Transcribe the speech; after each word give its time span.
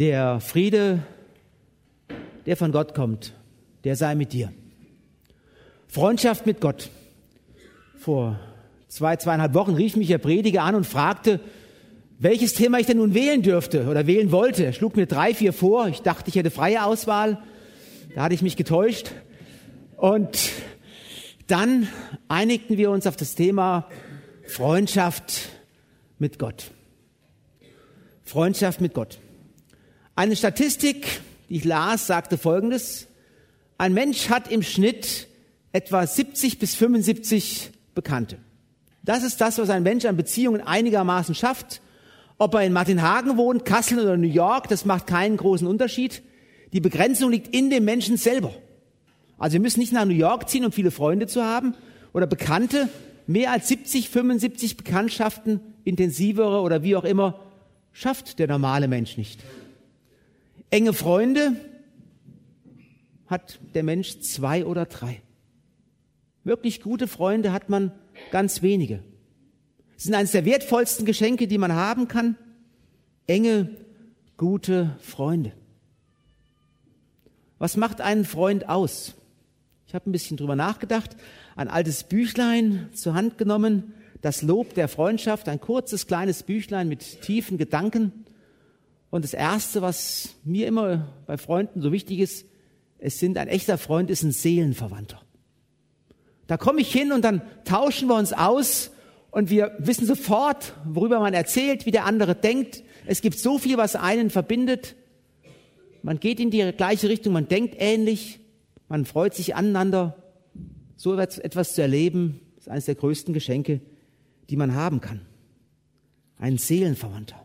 Der 0.00 0.40
Friede, 0.40 1.04
der 2.46 2.56
von 2.56 2.72
Gott 2.72 2.94
kommt, 2.94 3.32
der 3.84 3.94
sei 3.94 4.16
mit 4.16 4.32
dir. 4.32 4.52
Freundschaft 5.86 6.46
mit 6.46 6.60
Gott. 6.60 6.90
Vor 7.96 8.40
zwei, 8.88 9.14
zweieinhalb 9.14 9.54
Wochen 9.54 9.74
rief 9.74 9.94
mich 9.94 10.08
der 10.08 10.18
Prediger 10.18 10.62
an 10.62 10.74
und 10.74 10.84
fragte, 10.84 11.38
welches 12.18 12.54
Thema 12.54 12.80
ich 12.80 12.86
denn 12.86 12.96
nun 12.96 13.14
wählen 13.14 13.42
dürfte 13.42 13.86
oder 13.86 14.08
wählen 14.08 14.32
wollte. 14.32 14.64
Er 14.64 14.72
schlug 14.72 14.96
mir 14.96 15.06
drei, 15.06 15.32
vier 15.32 15.52
vor. 15.52 15.86
Ich 15.86 16.02
dachte, 16.02 16.28
ich 16.28 16.34
hätte 16.34 16.50
freie 16.50 16.84
Auswahl. 16.84 17.38
Da 18.16 18.24
hatte 18.24 18.34
ich 18.34 18.42
mich 18.42 18.56
getäuscht. 18.56 19.12
Und 19.96 20.50
dann 21.46 21.86
einigten 22.26 22.78
wir 22.78 22.90
uns 22.90 23.06
auf 23.06 23.14
das 23.14 23.36
Thema 23.36 23.88
Freundschaft 24.48 25.50
mit 26.18 26.40
Gott. 26.40 26.72
Freundschaft 28.24 28.80
mit 28.80 28.92
Gott. 28.94 29.18
Eine 30.16 30.36
Statistik, 30.36 31.20
die 31.48 31.56
ich 31.56 31.64
las, 31.64 32.06
sagte 32.06 32.38
Folgendes. 32.38 33.08
Ein 33.78 33.94
Mensch 33.94 34.28
hat 34.28 34.48
im 34.50 34.62
Schnitt 34.62 35.26
etwa 35.72 36.06
70 36.06 36.60
bis 36.60 36.76
75 36.76 37.72
Bekannte. 37.96 38.38
Das 39.02 39.24
ist 39.24 39.40
das, 39.40 39.58
was 39.58 39.70
ein 39.70 39.82
Mensch 39.82 40.04
an 40.04 40.16
Beziehungen 40.16 40.60
einigermaßen 40.60 41.34
schafft. 41.34 41.80
Ob 42.38 42.54
er 42.54 42.62
in 42.62 42.72
Martinhagen 42.72 43.36
wohnt, 43.36 43.64
Kassel 43.64 43.98
oder 43.98 44.16
New 44.16 44.28
York, 44.28 44.68
das 44.68 44.84
macht 44.84 45.08
keinen 45.08 45.36
großen 45.36 45.66
Unterschied. 45.66 46.22
Die 46.72 46.80
Begrenzung 46.80 47.32
liegt 47.32 47.54
in 47.54 47.68
dem 47.70 47.84
Menschen 47.84 48.16
selber. 48.16 48.52
Also 49.36 49.54
wir 49.54 49.60
müssen 49.60 49.80
nicht 49.80 49.92
nach 49.92 50.04
New 50.04 50.14
York 50.14 50.48
ziehen, 50.48 50.64
um 50.64 50.70
viele 50.70 50.92
Freunde 50.92 51.26
zu 51.26 51.42
haben 51.42 51.74
oder 52.12 52.28
Bekannte. 52.28 52.88
Mehr 53.26 53.50
als 53.50 53.66
70, 53.66 54.10
75 54.10 54.76
Bekanntschaften, 54.76 55.58
intensivere 55.82 56.60
oder 56.60 56.84
wie 56.84 56.94
auch 56.94 57.04
immer, 57.04 57.40
schafft 57.92 58.38
der 58.38 58.46
normale 58.46 58.86
Mensch 58.86 59.16
nicht. 59.16 59.40
Enge 60.74 60.92
Freunde 60.92 61.54
hat 63.28 63.60
der 63.76 63.84
Mensch 63.84 64.18
zwei 64.22 64.66
oder 64.66 64.86
drei. 64.86 65.22
Wirklich 66.42 66.80
gute 66.80 67.06
Freunde 67.06 67.52
hat 67.52 67.68
man 67.68 67.92
ganz 68.32 68.60
wenige. 68.60 69.04
Es 69.96 70.02
sind 70.02 70.14
eines 70.14 70.32
der 70.32 70.44
wertvollsten 70.44 71.06
Geschenke, 71.06 71.46
die 71.46 71.58
man 71.58 71.74
haben 71.74 72.08
kann. 72.08 72.36
Enge, 73.28 73.70
gute 74.36 74.96
Freunde. 74.98 75.52
Was 77.60 77.76
macht 77.76 78.00
einen 78.00 78.24
Freund 78.24 78.68
aus? 78.68 79.14
Ich 79.86 79.94
habe 79.94 80.10
ein 80.10 80.12
bisschen 80.12 80.36
drüber 80.36 80.56
nachgedacht, 80.56 81.16
ein 81.54 81.68
altes 81.68 82.02
Büchlein 82.02 82.88
zur 82.94 83.14
Hand 83.14 83.38
genommen, 83.38 83.94
das 84.22 84.42
Lob 84.42 84.74
der 84.74 84.88
Freundschaft, 84.88 85.48
ein 85.48 85.60
kurzes 85.60 86.08
kleines 86.08 86.42
Büchlein 86.42 86.88
mit 86.88 87.22
tiefen 87.22 87.58
Gedanken. 87.58 88.23
Und 89.14 89.22
das 89.22 89.32
Erste, 89.32 89.80
was 89.80 90.34
mir 90.42 90.66
immer 90.66 91.06
bei 91.28 91.38
Freunden 91.38 91.80
so 91.80 91.92
wichtig 91.92 92.18
ist, 92.18 92.46
es 92.98 93.20
sind 93.20 93.38
ein 93.38 93.46
echter 93.46 93.78
Freund, 93.78 94.10
ist 94.10 94.24
ein 94.24 94.32
Seelenverwandter. 94.32 95.22
Da 96.48 96.56
komme 96.56 96.80
ich 96.80 96.90
hin 96.90 97.12
und 97.12 97.24
dann 97.24 97.40
tauschen 97.64 98.08
wir 98.08 98.16
uns 98.16 98.32
aus 98.32 98.90
und 99.30 99.50
wir 99.50 99.76
wissen 99.78 100.04
sofort, 100.04 100.74
worüber 100.84 101.20
man 101.20 101.32
erzählt, 101.32 101.86
wie 101.86 101.92
der 101.92 102.06
andere 102.06 102.34
denkt. 102.34 102.82
Es 103.06 103.20
gibt 103.20 103.38
so 103.38 103.56
viel, 103.56 103.76
was 103.76 103.94
einen 103.94 104.30
verbindet. 104.30 104.96
Man 106.02 106.18
geht 106.18 106.40
in 106.40 106.50
die 106.50 106.72
gleiche 106.76 107.08
Richtung, 107.08 107.34
man 107.34 107.46
denkt 107.46 107.76
ähnlich, 107.78 108.40
man 108.88 109.04
freut 109.04 109.34
sich 109.34 109.54
aneinander. 109.54 110.24
So 110.96 111.16
etwas 111.16 111.76
zu 111.76 111.82
erleben, 111.82 112.40
ist 112.58 112.68
eines 112.68 112.86
der 112.86 112.96
größten 112.96 113.32
Geschenke, 113.32 113.80
die 114.50 114.56
man 114.56 114.74
haben 114.74 115.00
kann. 115.00 115.20
Ein 116.36 116.58
Seelenverwandter. 116.58 117.44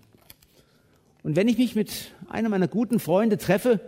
Und 1.23 1.35
wenn 1.35 1.47
ich 1.47 1.57
mich 1.57 1.75
mit 1.75 2.11
einem 2.29 2.51
meiner 2.51 2.67
guten 2.67 2.99
Freunde 2.99 3.37
treffe, 3.37 3.79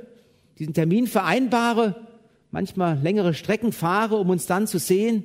diesen 0.59 0.73
Termin 0.73 1.07
vereinbare, 1.07 2.07
manchmal 2.51 2.99
längere 2.99 3.33
Strecken 3.33 3.71
fahre, 3.71 4.17
um 4.17 4.29
uns 4.29 4.45
dann 4.45 4.67
zu 4.67 4.79
sehen, 4.79 5.23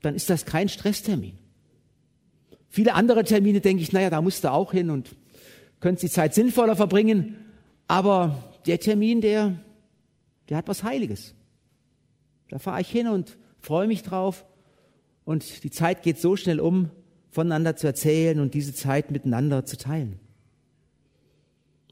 dann 0.00 0.14
ist 0.14 0.30
das 0.30 0.46
kein 0.46 0.68
Stresstermin. 0.68 1.38
Viele 2.68 2.94
andere 2.94 3.24
Termine 3.24 3.60
denke 3.60 3.82
ich, 3.82 3.92
naja, 3.92 4.08
da 4.08 4.22
musst 4.22 4.44
du 4.44 4.50
auch 4.50 4.72
hin 4.72 4.90
und 4.90 5.14
könntest 5.80 6.04
die 6.04 6.10
Zeit 6.10 6.34
sinnvoller 6.34 6.74
verbringen. 6.74 7.36
Aber 7.86 8.42
der 8.66 8.80
Termin, 8.80 9.20
der, 9.20 9.58
der 10.48 10.56
hat 10.56 10.68
was 10.68 10.82
Heiliges. 10.82 11.34
Da 12.48 12.58
fahre 12.58 12.80
ich 12.80 12.88
hin 12.88 13.08
und 13.08 13.36
freue 13.60 13.86
mich 13.86 14.02
drauf. 14.02 14.46
Und 15.24 15.64
die 15.64 15.70
Zeit 15.70 16.02
geht 16.02 16.18
so 16.18 16.34
schnell 16.36 16.60
um, 16.60 16.90
voneinander 17.30 17.76
zu 17.76 17.86
erzählen 17.86 18.40
und 18.40 18.54
diese 18.54 18.74
Zeit 18.74 19.10
miteinander 19.10 19.64
zu 19.64 19.76
teilen. 19.76 20.18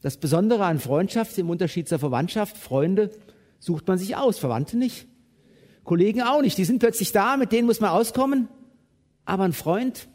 Das 0.01 0.17
Besondere 0.17 0.65
an 0.65 0.79
Freundschaft 0.79 1.37
im 1.39 1.51
Unterschied 1.51 1.89
zur 1.89 1.99
Verwandtschaft, 1.99 2.57
Freunde 2.57 3.11
sucht 3.59 3.87
man 3.87 3.99
sich 3.99 4.17
aus, 4.17 4.39
Verwandte 4.39 4.79
nicht. 4.79 5.07
Kollegen 5.85 6.23
auch 6.23 6.41
nicht. 6.41 6.57
Die 6.57 6.65
sind 6.65 6.79
plötzlich 6.79 7.13
da, 7.13 7.37
mit 7.37 7.53
denen 7.53 7.67
muss 7.67 7.81
man 7.81 7.91
auskommen. 7.91 8.49
Aber 9.25 9.45
ein 9.45 9.53
Freund, 9.53 10.09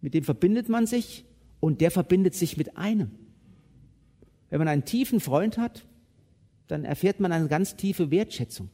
mit 0.00 0.14
dem 0.14 0.24
verbindet 0.24 0.68
man 0.68 0.86
sich 0.86 1.24
und 1.60 1.80
der 1.80 1.90
verbindet 1.90 2.34
sich 2.34 2.56
mit 2.56 2.76
einem. 2.76 3.12
Wenn 4.50 4.58
man 4.58 4.68
einen 4.68 4.84
tiefen 4.84 5.20
Freund 5.20 5.56
hat, 5.56 5.86
dann 6.66 6.84
erfährt 6.84 7.20
man 7.20 7.32
eine 7.32 7.48
ganz 7.48 7.76
tiefe 7.76 8.10
Wertschätzung. 8.10 8.70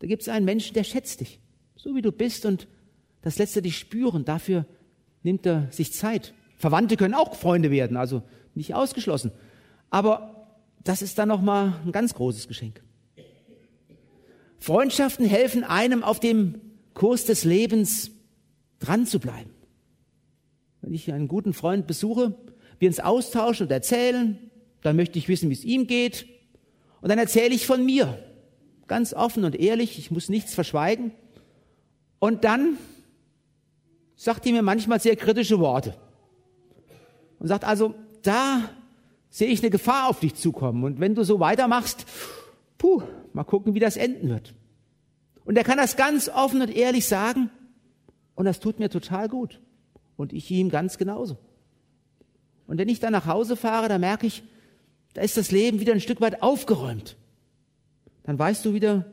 Da 0.00 0.06
gibt 0.06 0.22
es 0.22 0.28
einen 0.28 0.44
Menschen, 0.44 0.74
der 0.74 0.84
schätzt 0.84 1.20
dich, 1.20 1.40
so 1.76 1.94
wie 1.94 2.02
du 2.02 2.12
bist 2.12 2.44
und 2.44 2.68
das 3.22 3.38
lässt 3.38 3.56
er 3.56 3.62
dich 3.62 3.78
spüren. 3.78 4.24
Dafür 4.24 4.66
nimmt 5.22 5.46
er 5.46 5.70
sich 5.70 5.92
Zeit. 5.92 6.34
Verwandte 6.56 6.96
können 6.96 7.14
auch 7.14 7.34
Freunde 7.34 7.70
werden, 7.70 7.96
also 7.96 8.22
nicht 8.54 8.74
ausgeschlossen. 8.74 9.32
Aber 9.90 10.46
das 10.82 11.02
ist 11.02 11.18
dann 11.18 11.28
nochmal 11.28 11.74
ein 11.84 11.92
ganz 11.92 12.14
großes 12.14 12.48
Geschenk. 12.48 12.82
Freundschaften 14.58 15.26
helfen 15.26 15.64
einem 15.64 16.02
auf 16.02 16.18
dem 16.18 16.60
Kurs 16.94 17.24
des 17.24 17.44
Lebens 17.44 18.10
dran 18.78 19.06
zu 19.06 19.20
bleiben. 19.20 19.50
Wenn 20.80 20.94
ich 20.94 21.12
einen 21.12 21.28
guten 21.28 21.52
Freund 21.52 21.86
besuche, 21.86 22.34
wir 22.78 22.88
uns 22.88 23.00
austauschen 23.00 23.66
und 23.66 23.72
erzählen, 23.72 24.38
dann 24.82 24.96
möchte 24.96 25.18
ich 25.18 25.28
wissen, 25.28 25.50
wie 25.50 25.54
es 25.54 25.64
ihm 25.64 25.86
geht. 25.86 26.26
Und 27.00 27.10
dann 27.10 27.18
erzähle 27.18 27.54
ich 27.54 27.66
von 27.66 27.84
mir. 27.84 28.18
Ganz 28.86 29.12
offen 29.12 29.44
und 29.44 29.56
ehrlich, 29.56 29.98
ich 29.98 30.10
muss 30.10 30.28
nichts 30.28 30.54
verschweigen. 30.54 31.12
Und 32.18 32.44
dann 32.44 32.78
sagt 34.14 34.46
er 34.46 34.52
mir 34.52 34.62
manchmal 34.62 35.00
sehr 35.00 35.16
kritische 35.16 35.58
Worte. 35.58 35.96
Und 37.38 37.48
sagt 37.48 37.64
also, 37.64 37.94
da 38.22 38.70
sehe 39.30 39.48
ich 39.48 39.60
eine 39.62 39.70
Gefahr 39.70 40.08
auf 40.08 40.20
dich 40.20 40.34
zukommen. 40.34 40.84
Und 40.84 41.00
wenn 41.00 41.14
du 41.14 41.24
so 41.24 41.40
weitermachst, 41.40 42.06
puh, 42.78 43.02
mal 43.32 43.44
gucken, 43.44 43.74
wie 43.74 43.80
das 43.80 43.96
enden 43.96 44.28
wird. 44.28 44.54
Und 45.44 45.56
er 45.56 45.64
kann 45.64 45.78
das 45.78 45.96
ganz 45.96 46.28
offen 46.28 46.60
und 46.62 46.74
ehrlich 46.74 47.06
sagen. 47.06 47.50
Und 48.34 48.46
das 48.46 48.60
tut 48.60 48.78
mir 48.78 48.90
total 48.90 49.28
gut. 49.28 49.60
Und 50.16 50.32
ich 50.32 50.50
ihm 50.50 50.70
ganz 50.70 50.98
genauso. 50.98 51.36
Und 52.66 52.78
wenn 52.78 52.88
ich 52.88 53.00
dann 53.00 53.12
nach 53.12 53.26
Hause 53.26 53.56
fahre, 53.56 53.88
dann 53.88 54.00
merke 54.00 54.26
ich, 54.26 54.42
da 55.14 55.22
ist 55.22 55.36
das 55.36 55.50
Leben 55.50 55.80
wieder 55.80 55.92
ein 55.92 56.00
Stück 56.00 56.20
weit 56.20 56.42
aufgeräumt. 56.42 57.16
Dann 58.24 58.38
weißt 58.38 58.64
du 58.64 58.74
wieder, 58.74 59.06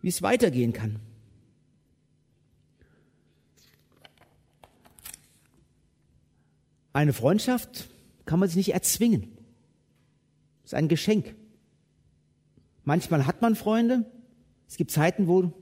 wie 0.00 0.08
es 0.08 0.22
weitergehen 0.22 0.72
kann. 0.72 1.00
Eine 6.96 7.12
Freundschaft 7.12 7.90
kann 8.24 8.40
man 8.40 8.48
sich 8.48 8.56
nicht 8.56 8.72
erzwingen. 8.72 9.36
Ist 10.64 10.72
ein 10.72 10.88
Geschenk. 10.88 11.34
Manchmal 12.84 13.26
hat 13.26 13.42
man 13.42 13.54
Freunde. 13.54 14.06
Es 14.66 14.78
gibt 14.78 14.90
Zeiten, 14.90 15.28
wo 15.28 15.52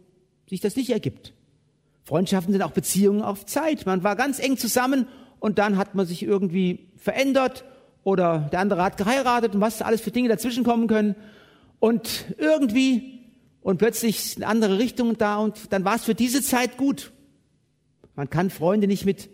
sich 0.49 0.61
das 0.61 0.77
nicht 0.77 0.91
ergibt. 0.91 1.34
Freundschaften 2.05 2.53
sind 2.53 2.62
auch 2.62 2.71
Beziehungen 2.71 3.21
auf 3.21 3.47
Zeit. 3.47 3.84
Man 3.84 4.05
war 4.05 4.15
ganz 4.15 4.39
eng 4.39 4.56
zusammen 4.59 5.09
und 5.41 5.59
dann 5.59 5.77
hat 5.77 5.97
man 5.97 6.06
sich 6.06 6.22
irgendwie 6.22 6.87
verändert 6.99 7.65
oder 8.05 8.49
der 8.53 8.61
andere 8.61 8.84
hat 8.84 8.97
geheiratet 8.97 9.57
und 9.57 9.60
was 9.60 9.83
alles 9.83 10.03
für 10.03 10.13
Dinge 10.13 10.28
dazwischen 10.28 10.63
kommen 10.63 10.87
können. 10.87 11.16
Und 11.80 12.33
irgendwie 12.39 13.25
und 13.60 13.78
plötzlich 13.78 14.21
sind 14.21 14.45
andere 14.45 14.78
Richtungen 14.78 15.19
da 15.19 15.39
und 15.39 15.72
dann 15.72 15.84
war 15.84 15.97
es 15.97 16.04
für 16.04 16.15
diese 16.15 16.42
Zeit 16.42 16.77
gut. 16.77 17.10
Man 18.15 18.30
kann 18.30 18.51
Freunde 18.51 18.87
nicht 18.87 19.04
mit 19.04 19.30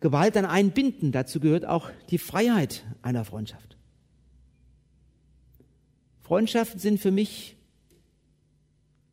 Gewalt 0.00 0.36
an 0.36 0.44
einen 0.44 0.70
binden. 0.70 1.12
Dazu 1.12 1.40
gehört 1.40 1.64
auch 1.64 1.90
die 2.10 2.18
Freiheit 2.18 2.84
einer 3.02 3.24
Freundschaft. 3.24 3.76
Freundschaften 6.22 6.80
sind 6.80 6.98
für 6.98 7.10
mich 7.10 7.56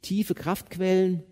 tiefe 0.02 0.34
Kraftquellen 0.34 1.24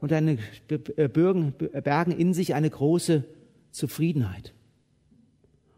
und 0.00 0.12
eine, 0.12 0.38
bergen 0.68 2.12
in 2.12 2.34
sich 2.34 2.54
eine 2.54 2.70
große 2.70 3.24
Zufriedenheit. 3.70 4.54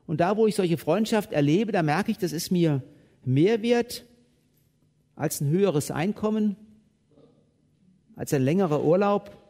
Und 0.07 0.21
da, 0.21 0.37
wo 0.37 0.47
ich 0.47 0.57
solche 0.57 0.79
Freundschaft 0.79 1.33
erlebe, 1.33 1.73
da 1.73 1.83
merke 1.83 2.11
ich, 2.11 2.19
das 2.19 2.33
ist 2.33 2.51
mir 2.51 2.83
mehr 3.25 3.63
wert 3.63 4.05
als 5.15 5.41
ein 5.41 5.49
höheres 5.49 5.91
Einkommen, 5.91 6.57
als 8.17 8.33
ein 8.33 8.43
längerer 8.43 8.85
Urlaub 8.85 9.42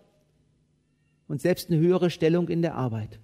und 1.33 1.41
selbst 1.41 1.71
eine 1.71 1.81
höhere 1.81 2.11
Stellung 2.11 2.51
in 2.51 2.61
der 2.61 2.75
Arbeit. 2.75 3.19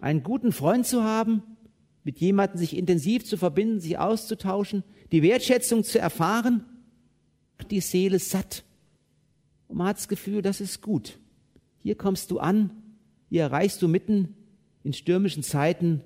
einen 0.00 0.24
guten 0.24 0.50
Freund 0.50 0.84
zu 0.84 1.04
haben, 1.04 1.44
mit 2.02 2.18
jemandem 2.18 2.58
sich 2.58 2.76
intensiv 2.76 3.24
zu 3.24 3.36
verbinden, 3.36 3.78
sich 3.78 3.98
auszutauschen, 3.98 4.82
die 5.12 5.22
Wertschätzung 5.22 5.84
zu 5.84 6.00
erfahren, 6.00 6.64
die 7.70 7.78
Seele 7.78 8.18
satt. 8.18 8.64
Und 9.68 9.76
man 9.76 9.86
hat 9.86 9.98
das 9.98 10.08
Gefühl, 10.08 10.42
das 10.42 10.60
ist 10.60 10.82
gut. 10.82 11.20
Hier 11.84 11.94
kommst 11.94 12.32
du 12.32 12.40
an, 12.40 12.70
hier 13.28 13.42
erreichst 13.42 13.80
du 13.80 13.86
mitten 13.86 14.34
in 14.82 14.94
stürmischen 14.94 15.44
Zeiten 15.44 16.02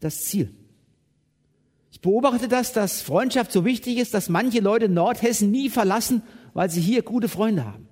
das 0.00 0.24
Ziel. 0.24 0.48
Ich 1.90 2.00
beobachte 2.00 2.48
das, 2.48 2.72
dass 2.72 3.02
Freundschaft 3.02 3.52
so 3.52 3.66
wichtig 3.66 3.98
ist, 3.98 4.14
dass 4.14 4.30
manche 4.30 4.60
Leute 4.60 4.88
Nordhessen 4.88 5.50
nie 5.50 5.68
verlassen, 5.68 6.22
weil 6.54 6.70
sie 6.70 6.80
hier 6.80 7.02
gute 7.02 7.28
Freunde 7.28 7.66
haben. 7.66 7.85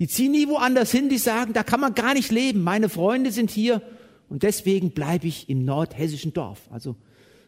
Die 0.00 0.08
ziehen 0.08 0.32
nie 0.32 0.48
woanders 0.48 0.90
hin, 0.90 1.10
die 1.10 1.18
sagen, 1.18 1.52
da 1.52 1.62
kann 1.62 1.78
man 1.78 1.94
gar 1.94 2.14
nicht 2.14 2.32
leben. 2.32 2.62
Meine 2.62 2.88
Freunde 2.88 3.30
sind 3.30 3.50
hier 3.50 3.82
und 4.30 4.42
deswegen 4.42 4.92
bleibe 4.92 5.26
ich 5.26 5.50
im 5.50 5.64
nordhessischen 5.64 6.32
Dorf. 6.32 6.68
Also 6.70 6.96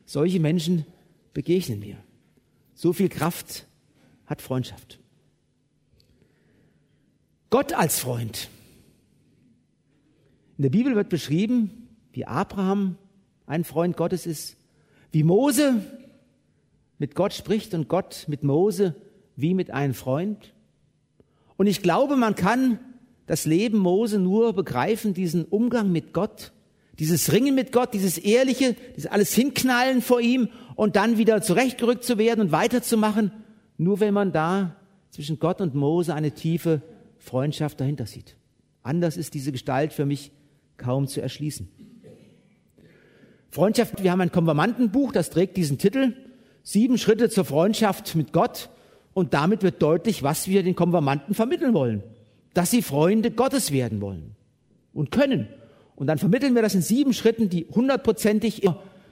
solche 0.05 0.39
Menschen 0.39 0.85
begegnen 1.33 1.81
mir. 1.81 1.97
So 2.75 2.93
viel 2.93 3.09
Kraft 3.09 3.67
hat 4.27 4.43
Freundschaft. 4.43 5.01
Gott 7.49 7.73
als 7.73 7.99
Freund. 7.99 8.51
In 10.59 10.63
der 10.63 10.71
Bibel 10.71 10.95
wird 10.95 11.09
beschrieben, 11.09 11.89
wie 12.13 12.27
Abraham 12.27 12.97
ein 13.47 13.65
Freund 13.65 13.97
Gottes 13.97 14.27
ist, 14.27 14.57
wie 15.11 15.23
Mose 15.23 15.83
mit 16.99 17.15
Gott 17.15 17.33
spricht 17.33 17.73
und 17.73 17.89
Gott 17.89 18.27
mit 18.29 18.43
Mose 18.43 18.95
wie 19.37 19.55
mit 19.55 19.71
einem 19.71 19.95
Freund. 19.95 20.53
Und 21.63 21.69
ich 21.69 21.81
glaube, 21.81 22.17
man 22.17 22.35
kann 22.35 22.81
das 23.27 23.47
Leben 23.47 23.79
Mose 23.79 24.19
nur 24.19 24.53
begreifen, 24.53 25.15
diesen 25.15 25.45
Umgang 25.45 25.93
mit 25.93 26.13
Gott, 26.13 26.51
dieses 26.99 27.31
Ringen 27.31 27.55
mit 27.55 27.71
Gott, 27.71 27.95
dieses 27.95 28.19
Ehrliche, 28.19 28.75
dieses 28.97 29.09
alles 29.09 29.33
Hinknallen 29.33 30.03
vor 30.03 30.21
ihm 30.21 30.49
und 30.75 30.97
dann 30.97 31.19
wieder 31.19 31.41
zurechtgerückt 31.41 32.03
zu 32.03 32.19
werden 32.19 32.41
und 32.41 32.51
weiterzumachen, 32.51 33.31
nur 33.79 34.01
wenn 34.01 34.13
man 34.13 34.33
da 34.33 34.75
zwischen 35.11 35.39
Gott 35.39 35.61
und 35.61 35.77
Mose 35.77 36.17
eine 36.17 36.33
tiefe 36.33 36.83
Freundschaft 37.19 37.81
dahinter 37.81 38.07
sieht. 38.07 38.35
Anders 38.83 39.17
ist 39.17 39.35
diese 39.35 39.53
Gestalt 39.53 39.93
für 39.93 40.05
mich 40.05 40.33
kaum 40.79 41.07
zu 41.07 41.23
erschließen. 41.23 41.69
Freundschaft, 43.51 44.03
wir 44.03 44.11
haben 44.11 44.21
ein 44.21 44.33
Konfirmandenbuch, 44.33 45.13
das 45.13 45.31
trägt 45.31 45.57
diesen 45.57 45.79
Titel, 45.79 46.15
Sieben 46.65 46.99
Schritte 46.99 47.31
zur 47.31 47.45
Freundschaft 47.45 48.17
mit 48.17 48.33
Gott. 48.33 48.69
Und 49.15 49.35
damit 49.35 49.63
wird 49.63 49.83
deutlich, 49.83 50.23
was 50.23 50.49
wir 50.49 50.63
den 50.63 50.75
Konfirmanden 50.75 51.35
vermitteln 51.35 51.75
wollen. 51.75 52.03
Dass 52.55 52.71
sie 52.71 52.83
Freunde 52.83 53.31
Gottes 53.31 53.73
werden 53.73 54.01
wollen 54.01 54.37
und 54.93 55.11
können. 55.11 55.49
Und 55.97 56.07
dann 56.07 56.19
vermitteln 56.19 56.55
wir 56.55 56.63
das 56.63 56.75
in 56.75 56.83
sieben 56.83 57.13
Schritten, 57.13 57.49
die 57.49 57.67
hundertprozentig 57.71 58.63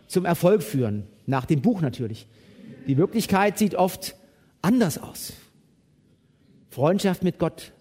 zum 0.06 0.24
Erfolg 0.24 0.62
führen. 0.62 1.04
Nach 1.26 1.44
dem 1.44 1.60
Buch 1.62 1.80
natürlich. 1.80 2.26
Die 2.86 2.96
Wirklichkeit 2.96 3.58
sieht 3.58 3.74
oft 3.74 4.16
anders 4.62 4.98
aus. 4.98 5.32
Freundschaft 6.70 7.22
mit 7.22 7.38
Gott. 7.38 7.72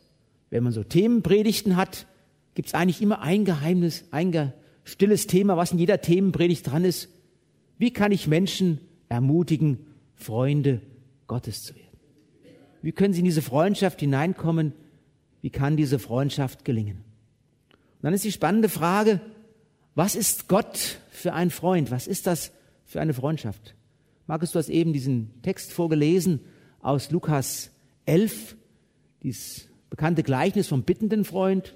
Wenn 0.50 0.64
man 0.64 0.74
so 0.74 0.84
Themenpredigten 0.84 1.76
hat, 1.76 2.06
gibt 2.56 2.70
es 2.70 2.74
eigentlich 2.74 3.02
immer 3.02 3.22
ein 3.22 3.46
Geheimnis, 3.46 4.06
ein 4.12 4.54
stilles 4.84 5.28
Thema, 5.28 5.58
was 5.58 5.72
in 5.72 5.80
jeder 5.80 6.02
Themenpredigt 6.02 6.70
dran 6.70 6.84
ist. 6.84 7.10
Wie 7.78 7.92
kann 7.92 8.12
ich 8.12 8.28
Menschen 8.28 8.82
ermutigen, 9.08 9.80
Freunde 10.16 10.82
Gottes 11.28 11.64
zu 11.64 11.76
werden? 11.76 11.89
Wie 12.82 12.92
können 12.92 13.14
sie 13.14 13.20
in 13.20 13.26
diese 13.26 13.42
Freundschaft 13.42 14.00
hineinkommen? 14.00 14.74
Wie 15.42 15.50
kann 15.50 15.78
diese 15.78 16.00
Freundschaft 16.00 16.66
gelingen? 16.66 16.98
Und 16.98 18.04
dann 18.04 18.14
ist 18.14 18.24
die 18.24 18.32
spannende 18.32 18.70
Frage, 18.70 19.20
was 19.96 20.16
ist 20.16 20.48
Gott 20.48 21.00
für 21.10 21.34
ein 21.34 21.50
Freund? 21.50 21.92
Was 21.92 22.08
ist 22.08 22.28
das 22.28 22.52
für 22.86 23.02
eine 23.02 23.14
Freundschaft? 23.14 23.76
Markus, 24.28 24.52
du 24.52 24.60
hast 24.60 24.70
eben 24.70 24.94
diesen 24.94 25.42
Text 25.42 25.74
vorgelesen 25.74 26.40
aus 26.82 27.12
Lukas 27.12 27.72
11, 28.06 28.56
dieses 29.24 29.68
bekannte 29.90 30.24
Gleichnis 30.24 30.68
vom 30.68 30.84
bittenden 30.84 31.26
Freund. 31.26 31.74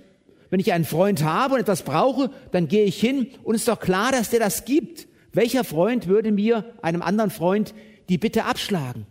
Wenn 0.49 0.59
ich 0.59 0.71
einen 0.71 0.85
Freund 0.85 1.23
habe 1.23 1.55
und 1.55 1.59
etwas 1.59 1.81
brauche, 1.81 2.29
dann 2.51 2.67
gehe 2.67 2.85
ich 2.85 2.99
hin 2.99 3.27
und 3.43 3.55
es 3.55 3.61
ist 3.61 3.67
doch 3.67 3.79
klar, 3.79 4.11
dass 4.11 4.29
der 4.29 4.39
das 4.39 4.65
gibt. 4.65 5.07
Welcher 5.33 5.63
Freund 5.63 6.07
würde 6.07 6.31
mir, 6.31 6.63
einem 6.81 7.01
anderen 7.01 7.31
Freund, 7.31 7.73
die 8.07 8.19
Bitte 8.19 8.45
abschlagen? 8.45 9.07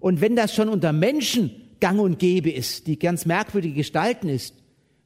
Und 0.00 0.20
wenn 0.20 0.36
das 0.36 0.54
schon 0.54 0.68
unter 0.68 0.92
Menschen 0.92 1.50
gang 1.80 2.00
und 2.00 2.18
gäbe 2.18 2.50
ist, 2.50 2.86
die 2.86 2.98
ganz 2.98 3.26
merkwürdige 3.26 3.74
Gestalten 3.74 4.28
ist, 4.28 4.54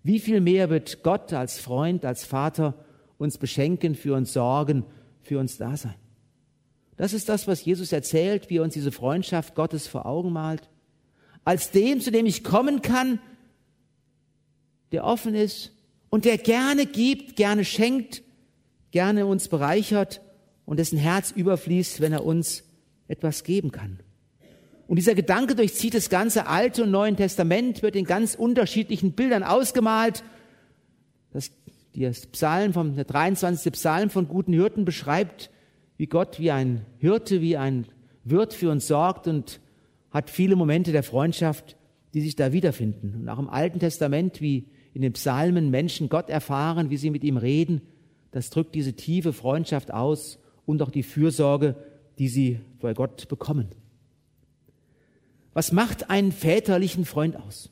wie 0.02 0.18
viel 0.18 0.40
mehr 0.40 0.70
wird 0.70 1.02
Gott 1.02 1.32
als 1.32 1.58
Freund, 1.58 2.04
als 2.04 2.24
Vater 2.24 2.74
uns 3.18 3.38
beschenken, 3.38 3.94
für 3.94 4.14
uns 4.14 4.32
sorgen, 4.32 4.84
für 5.22 5.38
uns 5.38 5.58
da 5.58 5.76
sein? 5.76 5.94
Das 6.96 7.12
ist 7.12 7.28
das, 7.28 7.46
was 7.46 7.64
Jesus 7.64 7.92
erzählt, 7.92 8.50
wie 8.50 8.58
er 8.58 8.62
uns 8.62 8.74
diese 8.74 8.92
Freundschaft 8.92 9.54
Gottes 9.54 9.86
vor 9.86 10.06
Augen 10.06 10.32
malt. 10.32 10.68
Als 11.44 11.70
dem, 11.70 12.00
zu 12.00 12.10
dem 12.10 12.26
ich 12.26 12.44
kommen 12.44 12.82
kann, 12.82 13.18
der 14.92 15.04
offen 15.04 15.34
ist 15.34 15.72
und 16.10 16.24
der 16.24 16.38
gerne 16.38 16.86
gibt, 16.86 17.36
gerne 17.36 17.64
schenkt, 17.64 18.22
gerne 18.90 19.26
uns 19.26 19.48
bereichert 19.48 20.20
und 20.66 20.78
dessen 20.78 20.98
Herz 20.98 21.30
überfließt, 21.32 22.00
wenn 22.00 22.12
er 22.12 22.24
uns 22.24 22.64
etwas 23.08 23.42
geben 23.44 23.72
kann. 23.72 24.00
Und 24.92 24.96
dieser 24.96 25.14
Gedanke 25.14 25.54
durchzieht 25.54 25.94
das 25.94 26.10
ganze 26.10 26.46
Alte 26.48 26.82
und 26.82 26.90
Neue 26.90 27.16
Testament, 27.16 27.82
wird 27.82 27.96
in 27.96 28.04
ganz 28.04 28.34
unterschiedlichen 28.34 29.12
Bildern 29.12 29.42
ausgemalt. 29.42 30.22
Das, 31.32 31.50
das 31.96 32.26
Psalm 32.26 32.74
vom, 32.74 32.94
der 32.94 33.06
23. 33.06 33.72
Psalm 33.72 34.10
von 34.10 34.28
guten 34.28 34.52
Hirten 34.52 34.84
beschreibt, 34.84 35.48
wie 35.96 36.08
Gott 36.08 36.38
wie 36.38 36.50
ein 36.50 36.82
Hirte, 36.98 37.40
wie 37.40 37.56
ein 37.56 37.86
Wirt 38.24 38.52
für 38.52 38.70
uns 38.70 38.86
sorgt 38.86 39.28
und 39.28 39.60
hat 40.10 40.28
viele 40.28 40.56
Momente 40.56 40.92
der 40.92 41.04
Freundschaft, 41.04 41.78
die 42.12 42.20
sich 42.20 42.36
da 42.36 42.52
wiederfinden. 42.52 43.22
Und 43.22 43.30
auch 43.30 43.38
im 43.38 43.48
Alten 43.48 43.78
Testament, 43.78 44.42
wie 44.42 44.66
in 44.92 45.00
den 45.00 45.14
Psalmen 45.14 45.70
Menschen 45.70 46.10
Gott 46.10 46.28
erfahren, 46.28 46.90
wie 46.90 46.98
sie 46.98 47.08
mit 47.08 47.24
ihm 47.24 47.38
reden, 47.38 47.80
das 48.30 48.50
drückt 48.50 48.74
diese 48.74 48.92
tiefe 48.92 49.32
Freundschaft 49.32 49.90
aus 49.90 50.38
und 50.66 50.82
auch 50.82 50.90
die 50.90 51.02
Fürsorge, 51.02 51.76
die 52.18 52.28
sie 52.28 52.60
bei 52.78 52.92
Gott 52.92 53.26
bekommen. 53.28 53.70
Was 55.54 55.72
macht 55.72 56.10
einen 56.10 56.32
väterlichen 56.32 57.04
Freund 57.04 57.36
aus? 57.36 57.70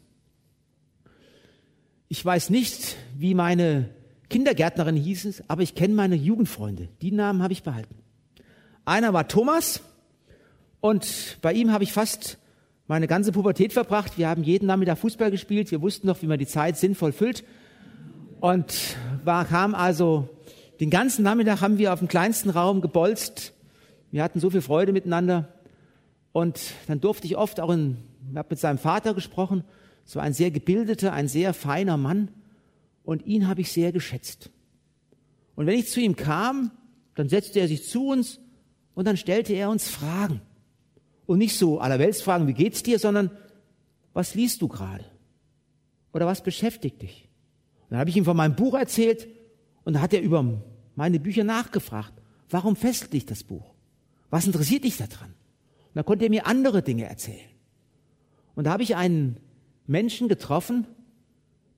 Ich 2.08 2.24
weiß 2.24 2.50
nicht, 2.50 2.96
wie 3.16 3.34
meine 3.34 3.88
Kindergärtnerin 4.28 4.96
hieß 4.96 5.24
es, 5.24 5.48
aber 5.48 5.62
ich 5.62 5.74
kenne 5.74 5.94
meine 5.94 6.14
Jugendfreunde. 6.14 6.88
Die 7.00 7.12
Namen 7.12 7.42
habe 7.42 7.52
ich 7.52 7.62
behalten. 7.62 7.94
Einer 8.84 9.12
war 9.12 9.28
Thomas 9.28 9.80
und 10.80 11.38
bei 11.42 11.52
ihm 11.52 11.72
habe 11.72 11.84
ich 11.84 11.92
fast 11.92 12.38
meine 12.86 13.06
ganze 13.06 13.32
Pubertät 13.32 13.72
verbracht. 13.72 14.18
Wir 14.18 14.28
haben 14.28 14.42
jeden 14.42 14.66
Nachmittag 14.66 14.98
Fußball 14.98 15.30
gespielt. 15.30 15.70
Wir 15.70 15.80
wussten 15.80 16.06
noch, 16.06 16.22
wie 16.22 16.26
man 16.26 16.38
die 16.38 16.46
Zeit 16.46 16.76
sinnvoll 16.76 17.12
füllt. 17.12 17.44
Und 18.40 18.96
war, 19.24 19.44
kam 19.44 19.74
also, 19.74 20.28
den 20.80 20.90
ganzen 20.90 21.22
Nachmittag 21.22 21.60
haben 21.60 21.78
wir 21.78 21.92
auf 21.92 21.98
dem 22.00 22.08
kleinsten 22.08 22.50
Raum 22.50 22.80
gebolzt. 22.80 23.52
Wir 24.10 24.24
hatten 24.24 24.40
so 24.40 24.50
viel 24.50 24.62
Freude 24.62 24.92
miteinander. 24.92 25.48
Und 26.32 26.74
dann 26.86 27.00
durfte 27.00 27.26
ich 27.26 27.36
oft 27.36 27.60
auch 27.60 27.70
in, 27.70 27.96
ich 28.30 28.36
habe 28.36 28.48
mit 28.50 28.58
seinem 28.58 28.78
Vater 28.78 29.14
gesprochen, 29.14 29.64
so 30.04 30.20
ein 30.20 30.32
sehr 30.32 30.50
gebildeter, 30.50 31.12
ein 31.12 31.28
sehr 31.28 31.54
feiner 31.54 31.96
Mann. 31.96 32.28
Und 33.04 33.26
ihn 33.26 33.48
habe 33.48 33.60
ich 33.60 33.72
sehr 33.72 33.92
geschätzt. 33.92 34.50
Und 35.56 35.66
wenn 35.66 35.78
ich 35.78 35.88
zu 35.88 36.00
ihm 36.00 36.16
kam, 36.16 36.70
dann 37.14 37.28
setzte 37.28 37.60
er 37.60 37.68
sich 37.68 37.88
zu 37.88 38.08
uns 38.08 38.40
und 38.94 39.06
dann 39.06 39.16
stellte 39.16 39.52
er 39.52 39.70
uns 39.70 39.88
Fragen. 39.88 40.40
Und 41.26 41.38
nicht 41.38 41.56
so 41.56 41.80
allerweltsfragen, 41.80 42.46
wie 42.46 42.54
geht's 42.54 42.82
dir, 42.82 42.98
sondern 42.98 43.30
was 44.12 44.34
liest 44.34 44.62
du 44.62 44.68
gerade? 44.68 45.04
Oder 46.12 46.26
was 46.26 46.42
beschäftigt 46.42 47.02
dich? 47.02 47.28
Und 47.82 47.92
dann 47.92 48.00
habe 48.00 48.10
ich 48.10 48.16
ihm 48.16 48.24
von 48.24 48.36
meinem 48.36 48.56
Buch 48.56 48.74
erzählt 48.74 49.28
und 49.84 49.94
dann 49.94 50.02
hat 50.02 50.12
er 50.12 50.22
über 50.22 50.44
meine 50.96 51.20
Bücher 51.20 51.44
nachgefragt. 51.44 52.12
Warum 52.48 52.74
fesselt 52.74 53.12
dich 53.12 53.26
das 53.26 53.44
Buch? 53.44 53.74
Was 54.28 54.46
interessiert 54.46 54.84
dich 54.84 54.96
daran? 54.96 55.34
Und 55.90 55.96
dann 55.96 56.04
konnte 56.04 56.24
er 56.24 56.30
mir 56.30 56.46
andere 56.46 56.82
Dinge 56.82 57.04
erzählen. 57.04 57.48
Und 58.54 58.64
da 58.64 58.72
habe 58.72 58.82
ich 58.82 58.94
einen 58.96 59.36
Menschen 59.86 60.28
getroffen, 60.28 60.86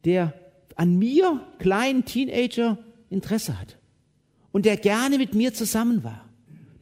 der 0.04 0.34
an 0.76 0.98
mir, 0.98 1.40
kleinen 1.58 2.04
Teenager, 2.04 2.78
Interesse 3.08 3.58
hat. 3.58 3.78
Und 4.52 4.66
der 4.66 4.76
gerne 4.76 5.18
mit 5.18 5.34
mir 5.34 5.54
zusammen 5.54 6.04
war. 6.04 6.28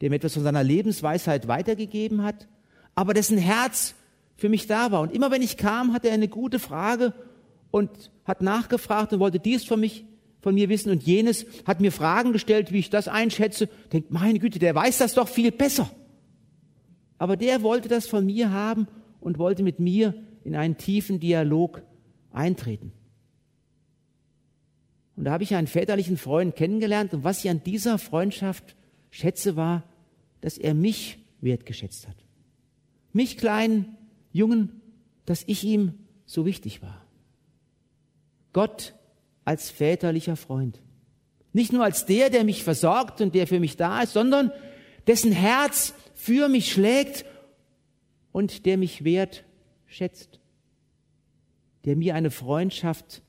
Der 0.01 0.09
mir 0.09 0.17
etwas 0.17 0.33
von 0.33 0.43
seiner 0.43 0.63
Lebensweisheit 0.63 1.47
weitergegeben 1.47 2.23
hat, 2.23 2.47
aber 2.95 3.13
dessen 3.13 3.37
Herz 3.37 3.93
für 4.35 4.49
mich 4.49 4.67
da 4.67 4.91
war. 4.91 5.01
Und 5.01 5.13
immer 5.13 5.31
wenn 5.31 5.41
ich 5.41 5.55
kam, 5.55 5.93
hatte 5.93 6.07
er 6.07 6.15
eine 6.15 6.27
gute 6.27 6.59
Frage 6.59 7.13
und 7.69 7.89
hat 8.25 8.41
nachgefragt 8.41 9.13
und 9.13 9.19
wollte 9.19 9.39
dies 9.39 9.63
von 9.63 9.79
mich, 9.79 10.05
von 10.41 10.55
mir 10.55 10.67
wissen 10.69 10.91
und 10.91 11.03
jenes, 11.03 11.45
hat 11.65 11.79
mir 11.79 11.91
Fragen 11.91 12.33
gestellt, 12.33 12.71
wie 12.71 12.79
ich 12.79 12.89
das 12.89 13.07
einschätze. 13.07 13.69
Denkt, 13.93 14.11
meine 14.11 14.39
Güte, 14.39 14.59
der 14.59 14.73
weiß 14.73 14.97
das 14.97 15.13
doch 15.13 15.29
viel 15.29 15.51
besser. 15.51 15.89
Aber 17.21 17.37
der 17.37 17.61
wollte 17.61 17.87
das 17.87 18.07
von 18.07 18.25
mir 18.25 18.49
haben 18.49 18.87
und 19.19 19.37
wollte 19.37 19.61
mit 19.61 19.79
mir 19.79 20.15
in 20.43 20.55
einen 20.55 20.77
tiefen 20.77 21.19
Dialog 21.19 21.83
eintreten. 22.31 22.93
Und 25.15 25.25
da 25.25 25.33
habe 25.33 25.43
ich 25.43 25.53
einen 25.53 25.67
väterlichen 25.67 26.17
Freund 26.17 26.55
kennengelernt. 26.55 27.13
Und 27.13 27.23
was 27.23 27.45
ich 27.45 27.51
an 27.51 27.61
dieser 27.63 27.99
Freundschaft 27.99 28.75
schätze, 29.11 29.55
war, 29.55 29.83
dass 30.41 30.57
er 30.57 30.73
mich 30.73 31.19
wertgeschätzt 31.41 32.07
hat. 32.07 32.15
Mich 33.13 33.37
kleinen 33.37 33.95
Jungen, 34.31 34.81
dass 35.25 35.43
ich 35.45 35.63
ihm 35.63 35.93
so 36.25 36.47
wichtig 36.47 36.81
war. 36.81 37.05
Gott 38.51 38.95
als 39.45 39.69
väterlicher 39.69 40.37
Freund. 40.37 40.81
Nicht 41.53 41.71
nur 41.71 41.83
als 41.83 42.07
der, 42.07 42.31
der 42.31 42.45
mich 42.45 42.63
versorgt 42.63 43.21
und 43.21 43.35
der 43.35 43.45
für 43.45 43.59
mich 43.59 43.77
da 43.77 44.01
ist, 44.01 44.13
sondern 44.13 44.51
dessen 45.05 45.31
Herz 45.31 45.93
für 46.21 46.49
mich 46.49 46.71
schlägt 46.71 47.25
und 48.31 48.67
der 48.67 48.77
mich 48.77 49.03
wertschätzt, 49.03 50.39
der 51.83 51.95
mir 51.95 52.13
eine 52.13 52.29
Freundschaft 52.29 53.23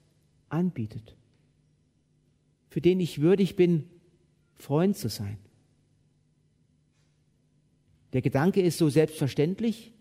anbietet, 0.51 1.17
für 2.69 2.83
den 2.83 3.01
ich 3.01 3.23
würdig 3.23 3.57
bin, 3.57 3.89
Freund 4.57 4.95
zu 4.95 5.09
sein. 5.09 5.39
Der 8.13 8.21
Gedanke 8.21 8.61
ist 8.61 8.77
so 8.77 8.91
selbstverständlich, 8.91 9.95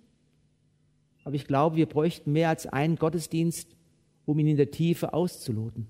aber 1.24 1.36
ich 1.36 1.48
glaube, 1.48 1.78
wir 1.78 1.86
bräuchten 1.86 2.34
mehr 2.34 2.50
als 2.50 2.68
einen 2.68 2.98
Gottesdienst, 2.98 3.70
um 4.26 4.38
ihn 4.38 4.48
in 4.48 4.58
der 4.58 4.70
Tiefe 4.70 5.14
auszuloten, 5.14 5.88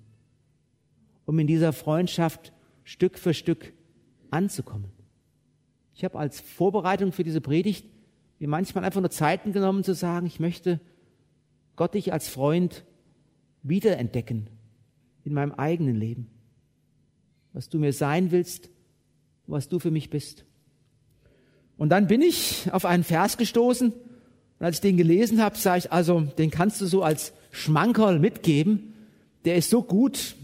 um 1.26 1.40
in 1.40 1.48
dieser 1.48 1.74
Freundschaft 1.74 2.54
Stück 2.84 3.18
für 3.18 3.34
Stück 3.34 3.74
anzukommen. 4.30 5.01
Ich 5.94 6.04
habe 6.04 6.18
als 6.18 6.40
Vorbereitung 6.40 7.12
für 7.12 7.24
diese 7.24 7.42
Predigt 7.42 7.86
mir 8.40 8.48
manchmal 8.48 8.84
einfach 8.84 9.02
nur 9.02 9.12
Zeiten 9.12 9.54
genommen 9.54 9.84
zu 9.84 9.94
sagen, 9.94 10.26
ich 10.26 10.40
möchte 10.40 10.80
Gott 11.76 11.94
dich 11.94 12.12
als 12.12 12.28
Freund 12.28 12.84
wiederentdecken 13.64 14.50
in 15.24 15.34
meinem 15.34 15.52
eigenen 15.52 15.96
Leben. 15.96 16.28
Was 17.54 17.70
du 17.70 17.78
mir 17.78 17.94
sein 17.94 18.32
willst, 18.32 18.70
was 19.48 19.70
du 19.70 19.80
für 19.80 19.92
mich 19.92 20.10
bist. 20.10 20.46
Und 21.78 21.90
dann 21.90 22.08
bin 22.08 22.22
ich 22.22 22.72
auf 22.72 22.86
einen 22.86 23.04
Vers 23.04 23.38
gestoßen 23.38 23.92
und 23.92 24.66
als 24.66 24.78
ich 24.78 24.82
den 24.82 24.98
gelesen 24.98 25.42
habe, 25.42 25.58
sage 25.58 25.80
ich, 25.80 25.92
also 25.92 26.22
den 26.22 26.52
kannst 26.52 26.80
du 26.82 26.86
so 26.86 27.02
als 27.02 27.34
Schmankerl 27.50 28.20
mitgeben. 28.20 28.94
Der 29.44 29.56
ist 29.56 29.72
so 29.72 29.82
gut, 29.82 30.36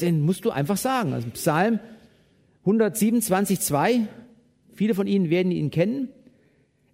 den 0.00 0.20
musst 0.20 0.44
du 0.44 0.50
einfach 0.50 0.76
sagen. 0.76 1.12
Also 1.12 1.28
Psalm 1.30 1.80
127, 2.60 3.58
2, 3.58 4.06
viele 4.74 4.94
von 4.94 5.06
Ihnen 5.06 5.30
werden 5.30 5.52
ihn 5.52 5.70
kennen. 5.70 6.08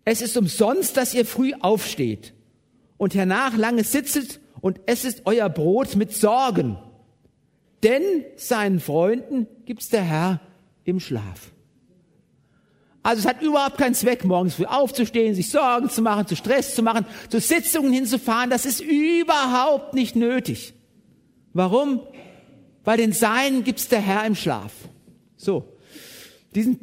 Es 0.04 0.22
ist 0.22 0.36
umsonst, 0.36 0.96
dass 0.96 1.14
ihr 1.14 1.24
früh 1.24 1.52
aufsteht 1.60 2.34
und 2.96 3.14
hernach 3.14 3.56
lange 3.56 3.84
sitzet 3.84 4.40
und 4.60 4.80
es 4.86 5.04
ist 5.04 5.22
euer 5.24 5.48
Brot 5.48 5.96
mit 5.96 6.12
Sorgen. 6.12 6.78
Denn 7.82 8.02
seinen 8.36 8.80
Freunden 8.80 9.46
gibt's 9.64 9.88
der 9.88 10.02
Herr 10.02 10.40
im 10.84 11.00
Schlaf. 11.00 11.52
Also 13.02 13.20
es 13.20 13.26
hat 13.26 13.40
überhaupt 13.40 13.78
keinen 13.78 13.94
Zweck, 13.94 14.24
morgens 14.24 14.54
früh 14.56 14.66
aufzustehen, 14.66 15.34
sich 15.34 15.48
Sorgen 15.48 15.88
zu 15.88 16.02
machen, 16.02 16.26
zu 16.26 16.36
Stress 16.36 16.74
zu 16.74 16.82
machen, 16.82 17.06
zu 17.30 17.40
Sitzungen 17.40 17.92
hinzufahren. 17.92 18.50
Das 18.50 18.66
ist 18.66 18.80
überhaupt 18.80 19.94
nicht 19.94 20.16
nötig. 20.16 20.74
Warum? 21.54 22.00
Weil 22.84 22.98
den 22.98 23.12
Seinen 23.12 23.64
gibt's 23.64 23.88
der 23.88 24.00
Herr 24.00 24.26
im 24.26 24.34
Schlaf. 24.34 24.72
So, 25.36 25.76
diesen 26.54 26.80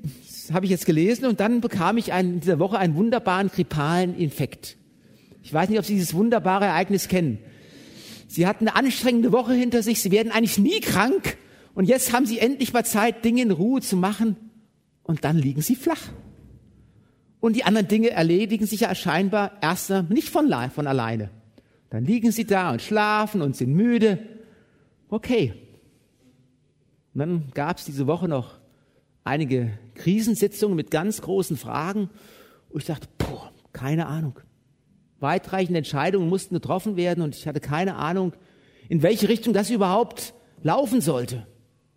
habe 0.54 0.66
ich 0.66 0.72
jetzt 0.72 0.86
gelesen 0.86 1.26
und 1.26 1.40
dann 1.40 1.62
bekam 1.62 1.98
ich 1.98 2.10
in 2.10 2.40
dieser 2.40 2.60
Woche 2.60 2.78
einen 2.78 2.96
wunderbaren 2.96 3.50
grippalen 3.50 4.16
Infekt. 4.18 4.78
Ich 5.44 5.54
weiß 5.54 5.70
nicht, 5.70 5.80
ob 5.80 5.86
Sie 5.86 5.94
dieses 5.94 6.14
wunderbare 6.14 6.66
Ereignis 6.66 7.08
kennen. 7.08 7.40
Sie 8.28 8.46
hatten 8.46 8.68
eine 8.68 8.76
anstrengende 8.76 9.32
Woche 9.32 9.54
hinter 9.54 9.84
sich, 9.84 10.02
Sie 10.02 10.12
werden 10.12 10.32
eigentlich 10.32 10.58
nie 10.58 10.80
krank 10.82 11.38
und 11.74 11.86
jetzt 11.86 12.14
haben 12.14 12.26
Sie 12.26 12.40
endlich 12.40 12.74
mal 12.74 12.86
Zeit, 12.86 13.24
Dinge 13.24 13.42
in 13.42 13.52
Ruhe 13.52 13.82
zu 13.82 13.96
machen 13.96 14.36
und 15.08 15.24
dann 15.24 15.38
liegen 15.38 15.62
sie 15.62 15.76
flach. 15.76 16.02
Und 17.40 17.56
die 17.56 17.64
anderen 17.64 17.88
Dinge 17.88 18.10
erledigen 18.12 18.66
sich 18.66 18.82
ja 18.82 18.94
scheinbar 18.94 19.54
erst 19.62 19.90
nicht 20.10 20.30
von, 20.30 20.54
von 20.74 20.88
alleine. 20.88 21.30
Dann 21.90 22.04
liegen 22.04 22.32
sie 22.32 22.46
da 22.46 22.72
und 22.72 22.82
schlafen 22.82 23.42
und 23.42 23.56
sind 23.56 23.74
müde. 23.74 24.20
Okay. 25.10 25.54
Und 27.14 27.20
dann 27.20 27.44
gab 27.54 27.78
es 27.78 27.86
diese 27.86 28.06
Woche 28.06 28.28
noch 28.28 28.57
einige 29.28 29.78
Krisensitzungen 29.96 30.76
mit 30.76 30.92
ganz 30.92 31.22
großen 31.22 31.58
Fragen. 31.58 32.10
Und 32.70 32.82
ich 32.82 32.88
dachte, 32.88 33.08
puh, 33.18 33.40
keine 33.74 34.08
Ahnung. 34.08 34.40
Weitreichende 35.20 35.80
Entscheidungen 35.80 36.30
mussten 36.30 36.56
getroffen 36.56 36.96
werden 36.96 37.24
und 37.24 37.36
ich 37.36 37.48
hatte 37.48 37.60
keine 37.60 37.96
Ahnung, 37.96 38.34
in 38.90 39.02
welche 39.02 39.30
Richtung 39.30 39.54
das 39.54 39.70
überhaupt 39.70 40.34
laufen 40.64 41.02
sollte. 41.02 41.46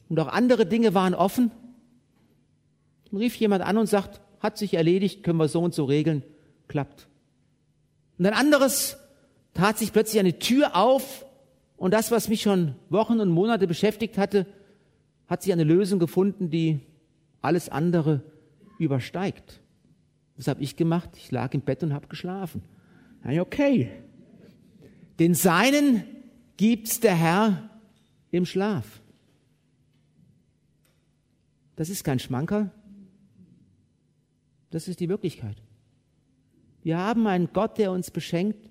Und 0.09 0.19
auch 0.19 0.29
andere 0.29 0.67
Dinge 0.67 0.95
waren 0.95 1.15
offen. 1.15 1.51
Dann 3.11 3.21
rief 3.21 3.37
jemand 3.37 3.63
an 3.63 3.79
und 3.79 3.87
sagt, 3.87 4.21
hat 4.41 4.59
sich 4.59 4.75
erledigt, 4.75 5.23
können 5.23 5.39
wir 5.39 5.49
so 5.49 5.61
und 5.61 5.75
so 5.75 5.85
regeln, 5.85 6.23
klappt. 6.69 7.09
Und 8.19 8.27
ein 8.27 8.35
anderes 8.35 8.99
tat 9.55 9.79
sich 9.79 9.93
plötzlich 9.93 10.21
eine 10.21 10.39
Tür 10.39 10.77
auf 10.77 11.25
und 11.77 11.93
das, 11.93 12.11
was 12.11 12.29
mich 12.29 12.43
schon 12.43 12.75
Wochen 12.89 13.21
und 13.21 13.31
Monate 13.31 13.67
beschäftigt 13.67 14.19
hatte, 14.19 14.47
hat 15.27 15.43
sich 15.43 15.53
eine 15.53 15.65
Lösung 15.65 15.99
gefunden, 15.99 16.51
die 16.51 16.81
alles 17.41 17.69
andere 17.69 18.23
übersteigt. 18.79 19.61
Was 20.37 20.49
habe 20.49 20.63
ich 20.63 20.77
gemacht? 20.77 21.11
Ich 21.17 21.31
lag 21.31 21.53
im 21.55 21.61
Bett 21.61 21.83
und 21.83 21.93
habe 21.93 22.07
geschlafen. 22.07 22.63
Okay. 23.25 23.91
Den 25.19 25.35
Seinen 25.35 26.05
gibt's 26.57 27.01
der 27.01 27.15
Herr 27.15 27.71
im 28.31 28.47
Schlaf. 28.47 29.01
Das 31.77 31.89
ist 31.89 32.05
kein 32.05 32.19
Schmankerl, 32.19 32.71
das 34.71 34.87
ist 34.87 35.01
die 35.01 35.09
Wirklichkeit. 35.09 35.57
Wir 36.83 36.99
haben 36.99 37.27
einen 37.27 37.53
Gott, 37.53 37.79
der 37.79 37.93
uns 37.93 38.11
beschenkt, 38.11 38.71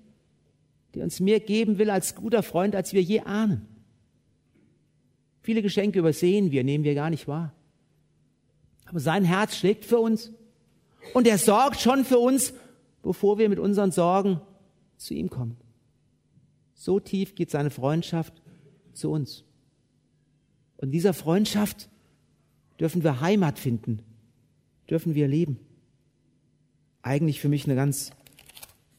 der 0.94 1.04
uns 1.04 1.20
mehr 1.20 1.40
geben 1.40 1.78
will 1.78 1.90
als 1.90 2.14
guter 2.14 2.42
Freund, 2.42 2.74
als 2.74 2.92
wir 2.92 3.02
je 3.02 3.20
ahnen. 3.20 3.66
Viele 5.42 5.62
Geschenke 5.62 5.98
übersehen 5.98 6.50
wir, 6.50 6.64
nehmen 6.64 6.84
wir 6.84 6.94
gar 6.94 7.10
nicht 7.10 7.28
wahr. 7.28 7.52
Aber 8.90 9.00
sein 9.00 9.24
Herz 9.24 9.56
schlägt 9.56 9.86
für 9.86 9.98
uns 9.98 10.30
und 11.14 11.26
er 11.26 11.38
sorgt 11.38 11.80
schon 11.80 12.04
für 12.04 12.18
uns, 12.18 12.52
bevor 13.02 13.38
wir 13.38 13.48
mit 13.48 13.58
unseren 13.58 13.90
Sorgen 13.90 14.40
zu 14.98 15.14
ihm 15.14 15.30
kommen. 15.30 15.56
So 16.74 17.00
tief 17.00 17.34
geht 17.34 17.50
seine 17.50 17.70
Freundschaft 17.70 18.42
zu 18.92 19.10
uns. 19.10 19.44
Und 20.76 20.90
dieser 20.90 21.14
Freundschaft 21.14 21.88
dürfen 22.78 23.02
wir 23.02 23.20
Heimat 23.20 23.58
finden, 23.58 24.02
dürfen 24.88 25.14
wir 25.14 25.28
leben 25.28 25.58
eigentlich 27.02 27.40
für 27.40 27.48
mich 27.48 27.64
eine 27.64 27.74
ganz 27.74 28.10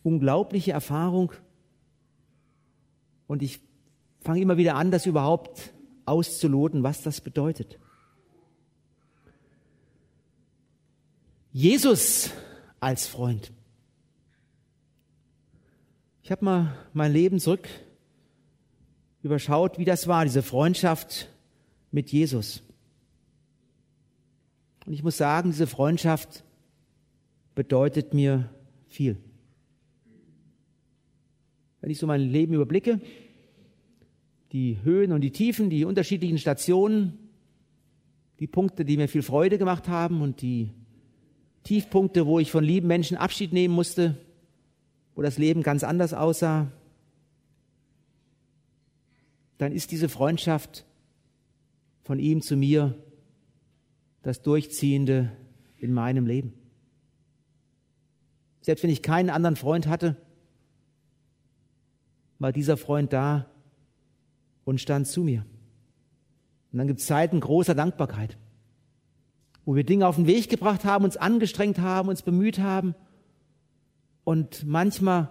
unglaubliche 0.04 0.72
Erfahrung. 0.72 1.32
Und 3.28 3.44
ich 3.44 3.60
fange 4.22 4.42
immer 4.42 4.58
wieder 4.58 4.76
an, 4.76 4.92
das 4.92 5.06
überhaupt 5.06 5.74
auszuloten, 6.06 6.84
was 6.84 7.02
das 7.04 7.22
bedeutet. 7.22 7.80
Jesus 11.54 12.32
als 12.80 13.08
Freund. 13.08 13.52
Ich 16.24 16.32
habe 16.32 16.46
mal 16.46 16.78
mein 16.94 17.12
Leben 17.12 17.40
zurück 17.40 17.68
überschaut, 19.22 19.78
wie 19.78 19.86
das 19.86 20.08
war, 20.08 20.24
diese 20.24 20.44
Freundschaft 20.44 21.30
mit 21.92 22.12
Jesus. 22.12 22.64
Und 24.86 24.94
ich 24.94 25.04
muss 25.04 25.18
sagen, 25.18 25.52
diese 25.52 25.68
Freundschaft 25.68 26.44
bedeutet 27.54 28.14
mir 28.14 28.50
viel. 28.88 29.18
Wenn 31.82 31.92
ich 31.92 32.00
so 32.00 32.08
mein 32.08 32.22
Leben 32.22 32.54
überblicke, 32.54 33.02
die 34.54 34.78
Höhen 34.84 35.12
und 35.12 35.22
die 35.22 35.32
Tiefen, 35.32 35.70
die 35.70 35.86
unterschiedlichen 35.86 36.38
Stationen, 36.38 37.18
die 38.40 38.48
Punkte, 38.48 38.86
die 38.86 38.98
mir 38.98 39.08
viel 39.08 39.22
Freude 39.22 39.58
gemacht 39.58 39.88
haben 39.88 40.22
und 40.22 40.42
die 40.42 40.72
Tiefpunkte, 41.64 42.26
wo 42.26 42.40
ich 42.40 42.52
von 42.52 42.64
lieben 42.64 42.88
Menschen 42.88 43.18
Abschied 43.18 43.54
nehmen 43.54 43.74
musste, 43.74 44.18
wo 45.16 45.22
das 45.22 45.38
Leben 45.38 45.64
ganz 45.64 45.84
anders 45.84 46.14
aussah, 46.14 46.72
dann 49.58 49.72
ist 49.72 49.92
diese 49.92 50.10
Freundschaft 50.10 50.86
von 52.04 52.18
ihm 52.18 52.42
zu 52.42 52.56
mir 52.56 52.96
das 54.24 54.42
Durchziehende 54.42 55.32
in 55.78 55.94
meinem 55.94 56.26
Leben. 56.26 56.54
Selbst 58.62 58.84
wenn 58.84 58.90
ich 58.90 59.02
keinen 59.02 59.30
anderen 59.30 59.56
Freund 59.56 59.88
hatte, 59.88 60.16
war 62.40 62.52
dieser 62.52 62.78
Freund 62.78 63.14
da 63.14 63.52
und 64.64 64.82
stand 64.82 65.08
zu 65.08 65.24
mir. 65.24 65.46
Und 66.72 66.78
dann 66.78 66.88
gibt 66.88 67.00
es 67.00 67.06
Zeiten 67.06 67.40
großer 67.40 67.76
Dankbarkeit, 67.76 68.38
wo 69.66 69.76
wir 69.76 69.84
Dinge 69.84 70.08
auf 70.08 70.16
den 70.16 70.28
Weg 70.28 70.50
gebracht 70.50 70.86
haben, 70.86 71.06
uns 71.06 71.18
angestrengt 71.18 71.80
haben, 71.80 72.10
uns 72.10 72.22
bemüht 72.22 72.60
haben 72.60 72.96
und 74.24 74.66
manchmal 74.66 75.30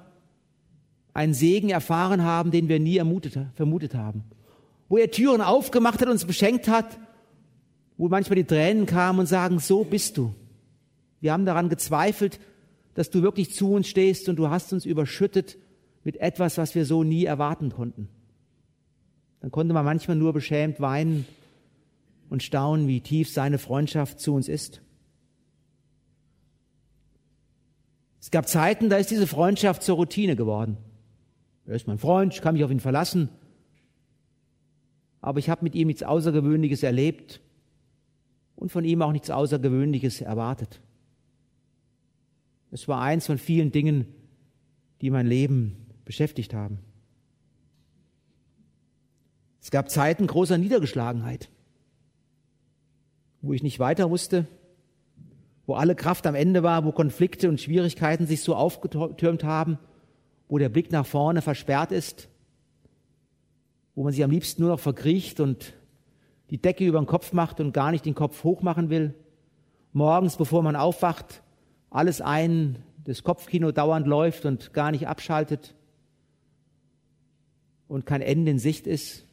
einen 1.12 1.34
Segen 1.34 1.70
erfahren 1.70 2.22
haben, 2.22 2.50
den 2.50 2.68
wir 2.68 2.78
nie 2.78 2.96
ermutet, 2.96 3.38
vermutet 3.54 3.94
haben. 3.94 4.24
wo 4.90 4.98
er 4.98 5.10
Türen 5.10 5.40
aufgemacht 5.40 6.00
hat, 6.00 6.08
uns 6.08 6.24
beschenkt 6.24 6.68
hat, 6.68 6.98
wo 7.96 8.08
manchmal 8.08 8.36
die 8.36 8.44
Tränen 8.44 8.86
kamen 8.86 9.20
und 9.20 9.26
sagen, 9.26 9.60
so 9.60 9.84
bist 9.84 10.18
du. 10.18 10.34
Wir 11.20 11.32
haben 11.32 11.46
daran 11.46 11.68
gezweifelt, 11.68 12.40
dass 12.94 13.08
du 13.08 13.22
wirklich 13.22 13.54
zu 13.54 13.72
uns 13.72 13.86
stehst 13.86 14.28
und 14.28 14.36
du 14.36 14.50
hast 14.50 14.72
uns 14.72 14.84
überschüttet 14.84 15.58
mit 16.02 16.16
etwas, 16.16 16.58
was 16.58 16.74
wir 16.74 16.84
so 16.84 17.04
nie 17.04 17.24
erwarten 17.24 17.70
konnten. 17.70 18.08
Dann 19.40 19.52
konnte 19.52 19.72
man 19.72 19.84
manchmal 19.84 20.16
nur 20.16 20.32
beschämt 20.32 20.80
weinen 20.80 21.24
und 22.30 22.42
staunen, 22.42 22.88
wie 22.88 23.02
tief 23.02 23.30
seine 23.30 23.58
Freundschaft 23.58 24.20
zu 24.20 24.34
uns 24.34 24.48
ist. 24.48 24.80
Es 28.20 28.30
gab 28.30 28.48
Zeiten, 28.48 28.88
da 28.88 28.96
ist 28.96 29.10
diese 29.10 29.26
Freundschaft 29.26 29.82
zur 29.82 29.96
Routine 29.96 30.36
geworden. 30.36 30.78
Er 31.66 31.74
ist 31.74 31.86
mein 31.86 31.98
Freund, 31.98 32.32
ich 32.32 32.40
kann 32.40 32.54
mich 32.54 32.64
auf 32.64 32.70
ihn 32.70 32.80
verlassen. 32.80 33.28
Aber 35.20 35.38
ich 35.38 35.50
habe 35.50 35.64
mit 35.64 35.74
ihm 35.74 35.88
nichts 35.88 36.02
Außergewöhnliches 36.02 36.82
erlebt 36.82 37.40
und 38.56 38.70
von 38.70 38.84
ihm 38.84 39.02
auch 39.02 39.12
nichts 39.12 39.30
Außergewöhnliches 39.30 40.20
erwartet. 40.20 40.80
Es 42.70 42.86
war 42.86 43.02
eins 43.02 43.26
von 43.26 43.38
vielen 43.38 43.72
Dingen, 43.72 44.06
die 45.00 45.10
mein 45.10 45.26
Leben 45.26 45.86
beschäftigt 46.04 46.54
haben. 46.54 46.78
Es 49.60 49.70
gab 49.70 49.90
Zeiten 49.90 50.26
großer 50.26 50.58
Niedergeschlagenheit, 50.58 51.50
wo 53.42 53.52
ich 53.52 53.62
nicht 53.62 53.78
weiter 53.78 54.10
wusste, 54.10 54.46
wo 55.66 55.74
alle 55.74 55.94
Kraft 55.94 56.26
am 56.26 56.34
Ende 56.34 56.62
war, 56.62 56.84
wo 56.84 56.92
Konflikte 56.92 57.48
und 57.48 57.60
Schwierigkeiten 57.60 58.26
sich 58.26 58.42
so 58.42 58.54
aufgetürmt 58.54 59.44
haben, 59.44 59.78
wo 60.48 60.58
der 60.58 60.68
Blick 60.68 60.90
nach 60.90 61.06
vorne 61.06 61.42
versperrt 61.42 61.92
ist, 61.92 62.28
wo 63.94 64.02
man 64.02 64.12
sich 64.12 64.24
am 64.24 64.30
liebsten 64.30 64.62
nur 64.62 64.72
noch 64.72 64.80
verkriecht 64.80 65.40
und 65.40 65.74
die 66.50 66.58
Decke 66.58 66.84
über 66.84 66.98
den 66.98 67.06
Kopf 67.06 67.32
macht 67.32 67.60
und 67.60 67.72
gar 67.72 67.92
nicht 67.92 68.04
den 68.04 68.14
Kopf 68.14 68.42
hochmachen 68.42 68.90
will. 68.90 69.14
Morgens, 69.92 70.36
bevor 70.36 70.62
man 70.62 70.76
aufwacht, 70.76 71.42
alles 71.90 72.20
ein, 72.20 72.84
das 73.04 73.22
Kopfkino 73.22 73.72
dauernd 73.72 74.06
läuft 74.06 74.44
und 74.44 74.72
gar 74.72 74.90
nicht 74.90 75.06
abschaltet 75.06 75.74
und 77.88 78.06
kein 78.06 78.22
Ende 78.22 78.50
in 78.50 78.58
Sicht 78.58 78.86
ist. 78.86 79.26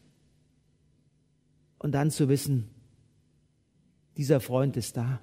Und 1.79 1.91
dann 1.91 2.09
zu 2.09 2.29
wissen, 2.29 2.69
dieser 4.17 4.39
Freund 4.39 4.75
ist 4.77 4.97
da. 4.97 5.21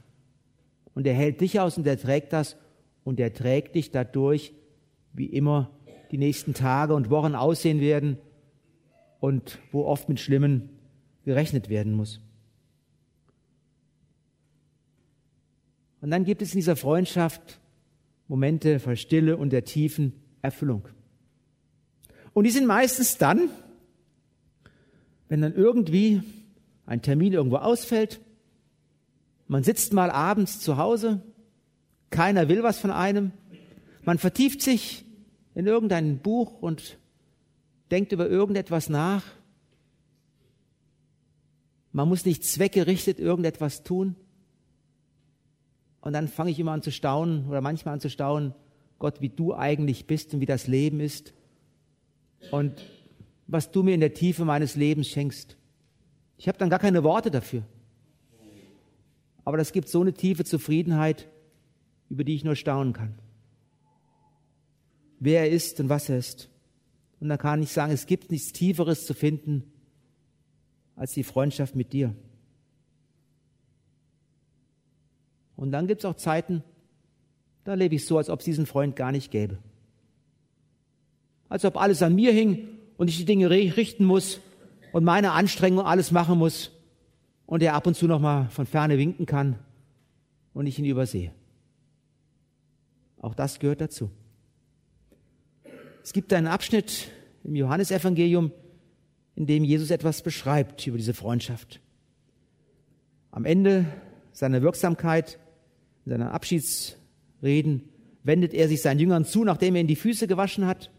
Und 0.95 1.07
er 1.07 1.15
hält 1.15 1.41
dich 1.41 1.59
aus 1.61 1.77
und 1.77 1.87
er 1.87 1.99
trägt 1.99 2.33
das 2.33 2.57
und 3.03 3.19
er 3.19 3.33
trägt 3.33 3.75
dich 3.75 3.91
dadurch, 3.91 4.53
wie 5.13 5.27
immer 5.27 5.71
die 6.11 6.19
nächsten 6.19 6.55
Tage 6.55 6.95
und 6.95 7.11
Wochen 7.11 7.35
aussehen 7.35 7.81
werden 7.81 8.19
und 9.21 9.59
wo 9.73 9.85
oft 9.85 10.09
mit 10.09 10.21
Schlimmen 10.21 10.71
gerechnet 11.25 11.69
werden 11.69 11.93
muss. 11.95 12.21
Und 16.01 16.11
dann 16.11 16.25
gibt 16.25 16.43
es 16.43 16.53
in 16.53 16.59
dieser 16.59 16.77
Freundschaft 16.77 17.61
Momente 18.29 18.79
voll 18.79 18.97
Stille 18.97 19.37
und 19.37 19.51
der 19.51 19.65
tiefen 19.65 20.13
Erfüllung. 20.43 20.87
Und 22.33 22.45
die 22.45 22.51
sind 22.51 22.67
meistens 22.67 23.17
dann, 23.17 23.49
wenn 25.29 25.41
dann 25.41 25.55
irgendwie 25.55 26.23
ein 26.87 27.01
Termin 27.01 27.33
irgendwo 27.33 27.57
ausfällt, 27.57 28.21
man 29.47 29.63
sitzt 29.63 29.93
mal 29.93 30.11
abends 30.11 30.61
zu 30.61 30.77
Hause, 30.77 31.23
keiner 32.11 32.49
will 32.49 32.63
was 32.63 32.79
von 32.79 32.91
einem, 32.91 33.33
man 34.05 34.19
vertieft 34.19 34.63
sich 34.63 35.05
in 35.55 35.67
irgendein 35.67 36.19
Buch 36.19 36.61
und 36.61 36.99
denkt 37.91 38.13
über 38.13 38.29
irgendetwas 38.29 38.89
nach. 38.89 39.23
Man 41.93 42.09
muss 42.09 42.25
nicht 42.25 42.45
zweckgerichtet 42.45 43.19
irgendetwas 43.19 43.83
tun. 43.83 44.17
Und 46.01 46.13
dann 46.13 46.29
fange 46.29 46.51
ich 46.51 46.59
immer 46.59 46.73
an 46.73 46.83
zu 46.83 46.93
staunen 46.93 47.49
oder 47.49 47.61
manchmal 47.61 47.95
an 47.95 48.01
zu 48.01 48.11
staunen, 48.11 48.55
Gott, 48.99 49.21
wie 49.21 49.29
du 49.31 49.55
eigentlich 49.55 50.07
bist 50.07 50.35
und 50.35 50.41
wie 50.41 50.47
das 50.47 50.67
Leben 50.67 51.01
ist 51.01 51.33
und 52.51 52.85
was 53.47 53.71
du 53.71 53.83
mir 53.83 53.95
in 53.95 54.01
der 54.01 54.15
Tiefe 54.15 54.45
meines 54.45 54.77
Lebens 54.77 55.09
schenkst. 55.09 55.57
Ich 56.37 56.49
habe 56.49 56.59
dann 56.59 56.71
gar 56.71 56.79
keine 56.79 57.05
Worte 57.05 57.31
dafür. 57.31 57.63
Aber 59.45 59.57
das 59.57 59.73
gibt 59.73 59.89
so 59.89 60.01
eine 60.01 60.15
tiefe 60.15 60.45
Zufriedenheit, 60.45 61.29
über 62.09 62.25
die 62.25 62.35
ich 62.35 62.45
nur 62.45 62.57
staunen 62.57 62.93
kann. 62.93 63.15
Wer 65.21 65.41
er 65.41 65.51
ist 65.51 65.81
und 65.81 65.89
was 65.89 66.09
er 66.09 66.19
ist. 66.19 66.51
Und 67.21 67.29
da 67.29 67.37
kann 67.37 67.63
ich 67.63 67.71
sagen, 67.71 67.93
es 67.93 68.07
gibt 68.07 68.31
nichts 68.31 68.53
Tieferes 68.53 69.07
zu 69.07 69.15
finden 69.15 69.65
als 70.97 71.13
die 71.13 71.25
Freundschaft 71.25 71.75
mit 71.75 71.93
dir. 71.93 72.15
Und 75.57 75.73
dann 75.73 75.87
gibt 75.87 76.03
es 76.03 76.05
auch 76.05 76.17
Zeiten, 76.17 76.63
da 77.65 77.75
lebe 77.75 77.95
ich 77.95 78.07
so, 78.07 78.19
als 78.19 78.29
ob 78.29 78.41
es 78.41 78.45
diesen 78.45 78.67
Freund 78.67 78.97
gar 78.97 79.13
nicht 79.13 79.31
gäbe. 79.31 79.59
Als 81.49 81.65
ob 81.65 81.77
alles 81.77 82.03
an 82.03 82.15
mir 82.15 82.33
hing 82.33 82.69
und 82.97 83.09
ich 83.09 83.17
die 83.17 83.25
Dinge 83.25 83.51
richten 83.51 84.05
muss 84.05 84.41
und 84.93 85.05
meine 85.05 85.33
Anstrengung 85.33 85.85
alles 85.85 86.11
machen 86.11 86.39
muss 86.39 86.73
und 87.47 87.63
er 87.63 87.75
ab 87.75 87.87
und 87.87 87.95
zu 87.95 88.07
noch 88.07 88.21
mal 88.21 88.49
von 88.51 88.67
ferne 88.67 88.99
winken 88.99 89.27
kann 89.27 89.59
und 90.53 90.67
ich 90.67 90.79
ihn 90.79 90.85
übersehe. 90.85 91.33
Auch 93.21 93.35
das 93.35 93.59
gehört 93.59 93.81
dazu. 93.81 94.11
Es 96.03 96.13
gibt 96.13 96.33
einen 96.33 96.47
Abschnitt 96.47 97.11
im 97.45 97.57
Johannesevangelium, 97.57 98.53
in 99.37 99.47
dem 99.47 99.65
Jesus 99.65 99.91
etwas 99.91 100.23
beschreibt 100.23 100.87
über 100.87 100.99
diese 100.99 101.15
Freundschaft. 101.15 101.81
Am 103.31 103.45
Ende 103.45 103.87
seiner 104.33 104.63
Wirksamkeit 104.63 105.39
in 106.05 106.11
seinen 106.11 106.29
Abschiedsreden 106.29 107.89
wendet 108.23 108.55
er 108.55 108.69
sich 108.69 108.83
seinen 108.83 109.01
Jüngern 109.01 109.25
zu, 109.25 109.45
nachdem 109.45 109.75
er 109.75 109.81
ihnen 109.81 109.89
die 109.89 109.97
Füße 109.97 110.27
gewaschen 110.27 110.67
hat, 110.67 110.91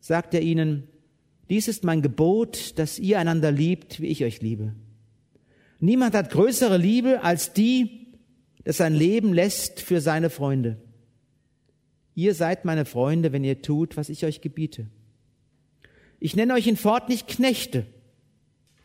sagt 0.00 0.34
er 0.34 0.42
ihnen, 0.42 0.84
dies 1.48 1.68
ist 1.68 1.84
mein 1.84 2.02
Gebot, 2.02 2.78
dass 2.78 2.98
ihr 2.98 3.18
einander 3.18 3.50
liebt, 3.50 4.00
wie 4.00 4.06
ich 4.06 4.24
euch 4.24 4.42
liebe. 4.42 4.74
Niemand 5.80 6.14
hat 6.14 6.30
größere 6.30 6.76
Liebe 6.76 7.22
als 7.22 7.52
die, 7.52 8.08
dass 8.64 8.78
sein 8.78 8.94
Leben 8.94 9.32
lässt 9.32 9.80
für 9.80 10.00
seine 10.00 10.30
Freunde. 10.30 10.76
Ihr 12.14 12.34
seid 12.34 12.64
meine 12.64 12.84
Freunde, 12.84 13.32
wenn 13.32 13.44
ihr 13.44 13.62
tut, 13.62 13.96
was 13.96 14.08
ich 14.08 14.24
euch 14.24 14.40
gebiete. 14.40 14.88
Ich 16.18 16.34
nenne 16.34 16.54
euch 16.54 16.66
in 16.66 16.76
Fort 16.76 17.08
nicht 17.08 17.28
Knechte, 17.28 17.86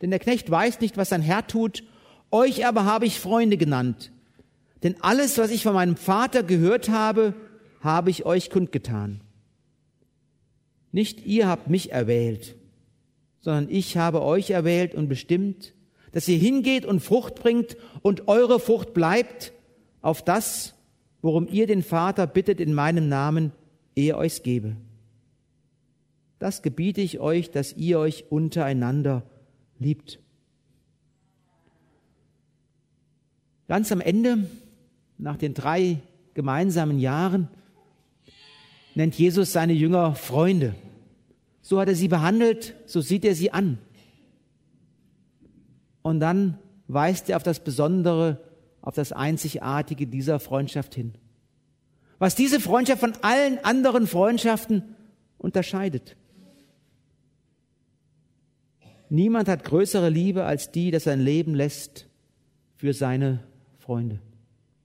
denn 0.00 0.10
der 0.10 0.20
Knecht 0.20 0.48
weiß 0.48 0.80
nicht, 0.80 0.96
was 0.96 1.08
sein 1.08 1.22
Herr 1.22 1.46
tut. 1.46 1.82
Euch 2.30 2.66
aber 2.66 2.84
habe 2.84 3.06
ich 3.06 3.18
Freunde 3.18 3.56
genannt, 3.56 4.12
denn 4.82 4.96
alles, 5.00 5.38
was 5.38 5.50
ich 5.50 5.64
von 5.64 5.74
meinem 5.74 5.96
Vater 5.96 6.42
gehört 6.42 6.88
habe, 6.88 7.34
habe 7.80 8.10
ich 8.10 8.24
euch 8.24 8.50
kundgetan. 8.50 9.20
Nicht 10.92 11.26
ihr 11.26 11.48
habt 11.48 11.68
mich 11.68 11.90
erwählt, 11.90 12.54
sondern 13.40 13.68
ich 13.68 13.96
habe 13.96 14.22
euch 14.22 14.50
erwählt 14.50 14.94
und 14.94 15.08
bestimmt, 15.08 15.74
dass 16.14 16.28
ihr 16.28 16.38
hingeht 16.38 16.86
und 16.86 17.00
Frucht 17.00 17.34
bringt 17.34 17.76
und 18.00 18.28
eure 18.28 18.60
Frucht 18.60 18.94
bleibt 18.94 19.52
auf 20.00 20.24
das, 20.24 20.74
worum 21.22 21.48
ihr 21.48 21.66
den 21.66 21.82
Vater 21.82 22.28
bittet 22.28 22.60
in 22.60 22.72
meinem 22.72 23.08
Namen, 23.08 23.50
er 23.96 24.16
euch 24.16 24.44
gebe. 24.44 24.76
Das 26.38 26.62
gebiete 26.62 27.00
ich 27.00 27.18
euch, 27.18 27.50
dass 27.50 27.72
ihr 27.72 27.98
euch 27.98 28.26
untereinander 28.30 29.24
liebt. 29.80 30.20
Ganz 33.66 33.90
am 33.90 34.00
Ende 34.00 34.46
nach 35.18 35.36
den 35.36 35.52
drei 35.52 35.98
gemeinsamen 36.34 37.00
Jahren 37.00 37.48
nennt 38.94 39.16
Jesus 39.16 39.52
seine 39.52 39.72
Jünger 39.72 40.14
Freunde. 40.14 40.76
So 41.60 41.80
hat 41.80 41.88
er 41.88 41.96
sie 41.96 42.08
behandelt, 42.08 42.76
so 42.86 43.00
sieht 43.00 43.24
er 43.24 43.34
sie 43.34 43.50
an. 43.50 43.78
Und 46.04 46.20
dann 46.20 46.58
weist 46.86 47.30
er 47.30 47.38
auf 47.38 47.42
das 47.42 47.64
Besondere, 47.64 48.38
auf 48.82 48.94
das 48.94 49.10
Einzigartige 49.10 50.06
dieser 50.06 50.38
Freundschaft 50.38 50.94
hin. 50.94 51.14
Was 52.18 52.34
diese 52.34 52.60
Freundschaft 52.60 53.00
von 53.00 53.14
allen 53.22 53.58
anderen 53.64 54.06
Freundschaften 54.06 54.94
unterscheidet. 55.38 56.14
Niemand 59.08 59.48
hat 59.48 59.64
größere 59.64 60.10
Liebe 60.10 60.44
als 60.44 60.70
die, 60.70 60.90
dass 60.90 61.04
sein 61.04 61.20
Leben 61.20 61.54
lässt 61.54 62.06
für 62.76 62.92
seine 62.92 63.42
Freunde. 63.78 64.20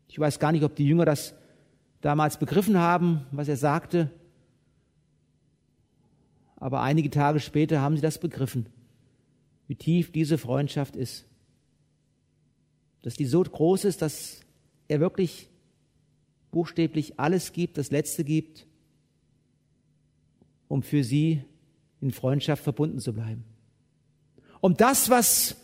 Ich 0.08 0.18
weiß 0.18 0.40
gar 0.40 0.54
nicht, 0.54 0.64
ob 0.64 0.76
die 0.78 0.88
Jünger 0.88 1.06
das 1.06 1.34
damals 2.00 2.38
begriffen 2.38 2.78
haben, 2.78 3.26
was 3.32 3.50
er 3.50 3.58
sagte. 3.58 4.10
Aber 6.56 6.82
einige 6.82 7.10
Tage 7.10 7.42
später 7.42 7.82
haben 7.82 7.98
sie 7.98 8.02
das 8.02 8.20
begriffen, 8.20 8.68
wie 9.70 9.76
tief 9.76 10.12
diese 10.12 10.40
Freundschaft 10.40 10.96
ist. 10.96 11.26
Dass 13.04 13.14
die 13.14 13.26
so 13.26 13.44
groß 13.44 13.86
ist, 13.86 14.02
dass 14.02 14.42
er 14.88 15.00
wirklich 15.00 15.48
buchstäblich 16.50 17.20
alles 17.20 17.54
gibt, 17.54 17.78
das 17.78 17.92
Letzte 17.92 18.24
gibt, 18.24 18.66
um 20.68 20.82
für 20.82 21.04
sie 21.04 21.44
in 22.02 22.12
Freundschaft 22.12 22.64
verbunden 22.64 23.00
zu 23.00 23.14
bleiben. 23.14 23.46
um 24.62 24.76
das, 24.76 25.10
was 25.10 25.56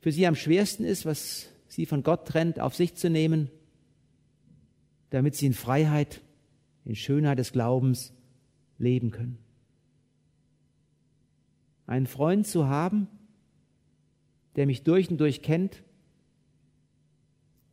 für 0.00 0.12
sie 0.12 0.26
am 0.26 0.36
schwersten 0.36 0.84
ist, 0.84 1.04
was 1.04 1.48
sie 1.68 1.86
von 1.86 2.02
Gott 2.02 2.26
trennt, 2.26 2.60
auf 2.60 2.74
sich 2.74 2.94
zu 2.94 3.10
nehmen, 3.10 3.50
damit 5.10 5.34
sie 5.34 5.46
in 5.46 5.54
Freiheit, 5.54 6.22
in 6.84 6.94
Schönheit 6.94 7.38
des 7.38 7.52
Glaubens 7.52 8.12
leben 8.78 9.10
können. 9.10 9.38
Einen 11.86 12.06
Freund 12.06 12.46
zu 12.46 12.68
haben, 12.68 13.08
der 14.56 14.66
mich 14.66 14.82
durch 14.82 15.10
und 15.10 15.18
durch 15.18 15.42
kennt, 15.42 15.82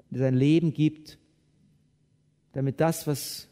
der 0.09 0.19
sein 0.19 0.35
Leben 0.35 0.73
gibt, 0.73 1.17
damit 2.53 2.79
das, 2.79 3.05
was 3.05 3.47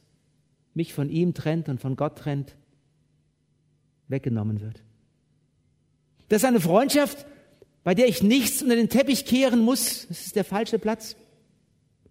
mich 0.73 0.93
von 0.93 1.09
ihm 1.09 1.33
trennt 1.33 1.69
und 1.69 1.79
von 1.79 1.95
Gott 1.95 2.17
trennt, 2.17 2.55
weggenommen 4.07 4.61
wird. 4.61 4.83
Das 6.29 6.41
ist 6.41 6.45
eine 6.45 6.59
Freundschaft, 6.59 7.25
bei 7.83 7.95
der 7.95 8.07
ich 8.07 8.21
nichts 8.21 8.61
unter 8.61 8.75
den 8.75 8.89
Teppich 8.89 9.25
kehren 9.25 9.61
muss, 9.61 10.07
das 10.07 10.25
ist 10.25 10.35
der 10.35 10.43
falsche 10.43 10.77
Platz, 10.79 11.15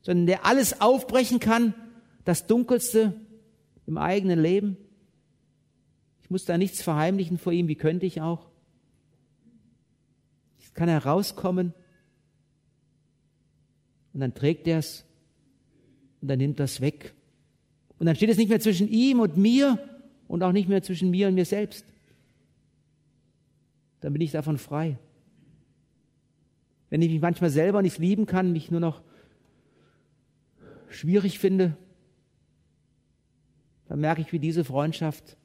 sondern 0.03 0.27
der 0.27 0.47
alles 0.47 0.81
aufbrechen 0.81 1.41
kann, 1.41 1.75
das 2.25 2.47
Dunkelste 2.47 3.15
im 3.87 3.99
eigenen 3.99 4.41
Leben. 4.41 4.77
Ich 6.27 6.31
muss 6.31 6.45
da 6.45 6.59
nichts 6.59 6.83
verheimlichen 6.83 7.39
vor 7.39 7.53
ihm, 7.53 7.69
wie 7.69 7.77
könnte 7.77 8.05
ich 8.05 8.21
auch? 8.21 8.51
Ich 10.59 10.75
kann 10.75 10.89
herauskommen 10.89 11.73
und 14.13 14.19
dann 14.19 14.35
trägt 14.35 14.67
er 14.67 14.79
es 14.79 15.05
und 16.21 16.27
dann 16.27 16.39
nimmt 16.39 16.59
das 16.59 16.81
weg. 16.81 17.15
Und 18.01 18.07
dann 18.07 18.17
steht 18.17 18.29
es 18.29 18.39
nicht 18.39 18.49
mehr 18.49 18.59
zwischen 18.59 18.89
ihm 18.89 19.21
und 19.21 19.37
mir 19.37 19.79
und 20.27 20.43
auch 20.43 20.51
nicht 20.51 20.69
mehr 20.69 20.83
zwischen 20.83 21.13
mir 21.13 21.29
und 21.29 21.37
mir 21.37 21.45
selbst. 21.45 21.87
Dann 24.01 24.13
bin 24.13 24.21
ich 24.21 24.33
davon 24.33 24.59
frei. 24.59 24.99
Wenn 26.91 27.03
ich 27.03 27.11
mich 27.13 27.21
manchmal 27.21 27.51
selber 27.51 27.83
nicht 27.83 27.99
lieben 27.99 28.27
kann, 28.27 28.51
mich 28.51 28.73
nur 28.73 28.81
noch 28.81 29.01
schwierig 30.89 31.39
finde, 31.39 31.77
dann 33.87 34.01
merke 34.01 34.23
ich, 34.23 34.33
wie 34.33 34.41
diese 34.41 34.65
Freundschaft 34.65 35.37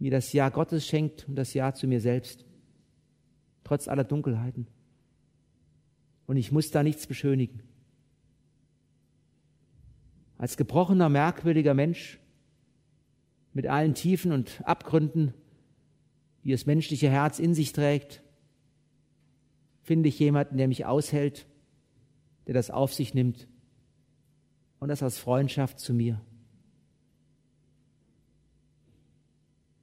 mir 0.00 0.10
das 0.10 0.32
Ja 0.32 0.48
Gottes 0.48 0.84
schenkt 0.84 1.28
und 1.28 1.36
das 1.36 1.54
Ja 1.54 1.72
zu 1.72 1.86
mir 1.86 2.00
selbst, 2.00 2.44
trotz 3.62 3.86
aller 3.86 4.04
Dunkelheiten 4.04 4.66
und 6.30 6.36
ich 6.36 6.52
muss 6.52 6.70
da 6.70 6.84
nichts 6.84 7.08
beschönigen. 7.08 7.60
Als 10.38 10.56
gebrochener, 10.56 11.08
merkwürdiger 11.08 11.74
Mensch 11.74 12.20
mit 13.52 13.66
allen 13.66 13.94
Tiefen 13.94 14.30
und 14.30 14.62
Abgründen, 14.64 15.34
die 16.44 16.52
das 16.52 16.66
menschliche 16.66 17.10
Herz 17.10 17.40
in 17.40 17.52
sich 17.52 17.72
trägt, 17.72 18.22
finde 19.82 20.08
ich 20.08 20.20
jemanden, 20.20 20.56
der 20.56 20.68
mich 20.68 20.86
aushält, 20.86 21.48
der 22.46 22.54
das 22.54 22.70
auf 22.70 22.94
sich 22.94 23.12
nimmt 23.12 23.48
und 24.78 24.88
das 24.88 25.02
als 25.02 25.18
Freundschaft 25.18 25.80
zu 25.80 25.92
mir. 25.92 26.20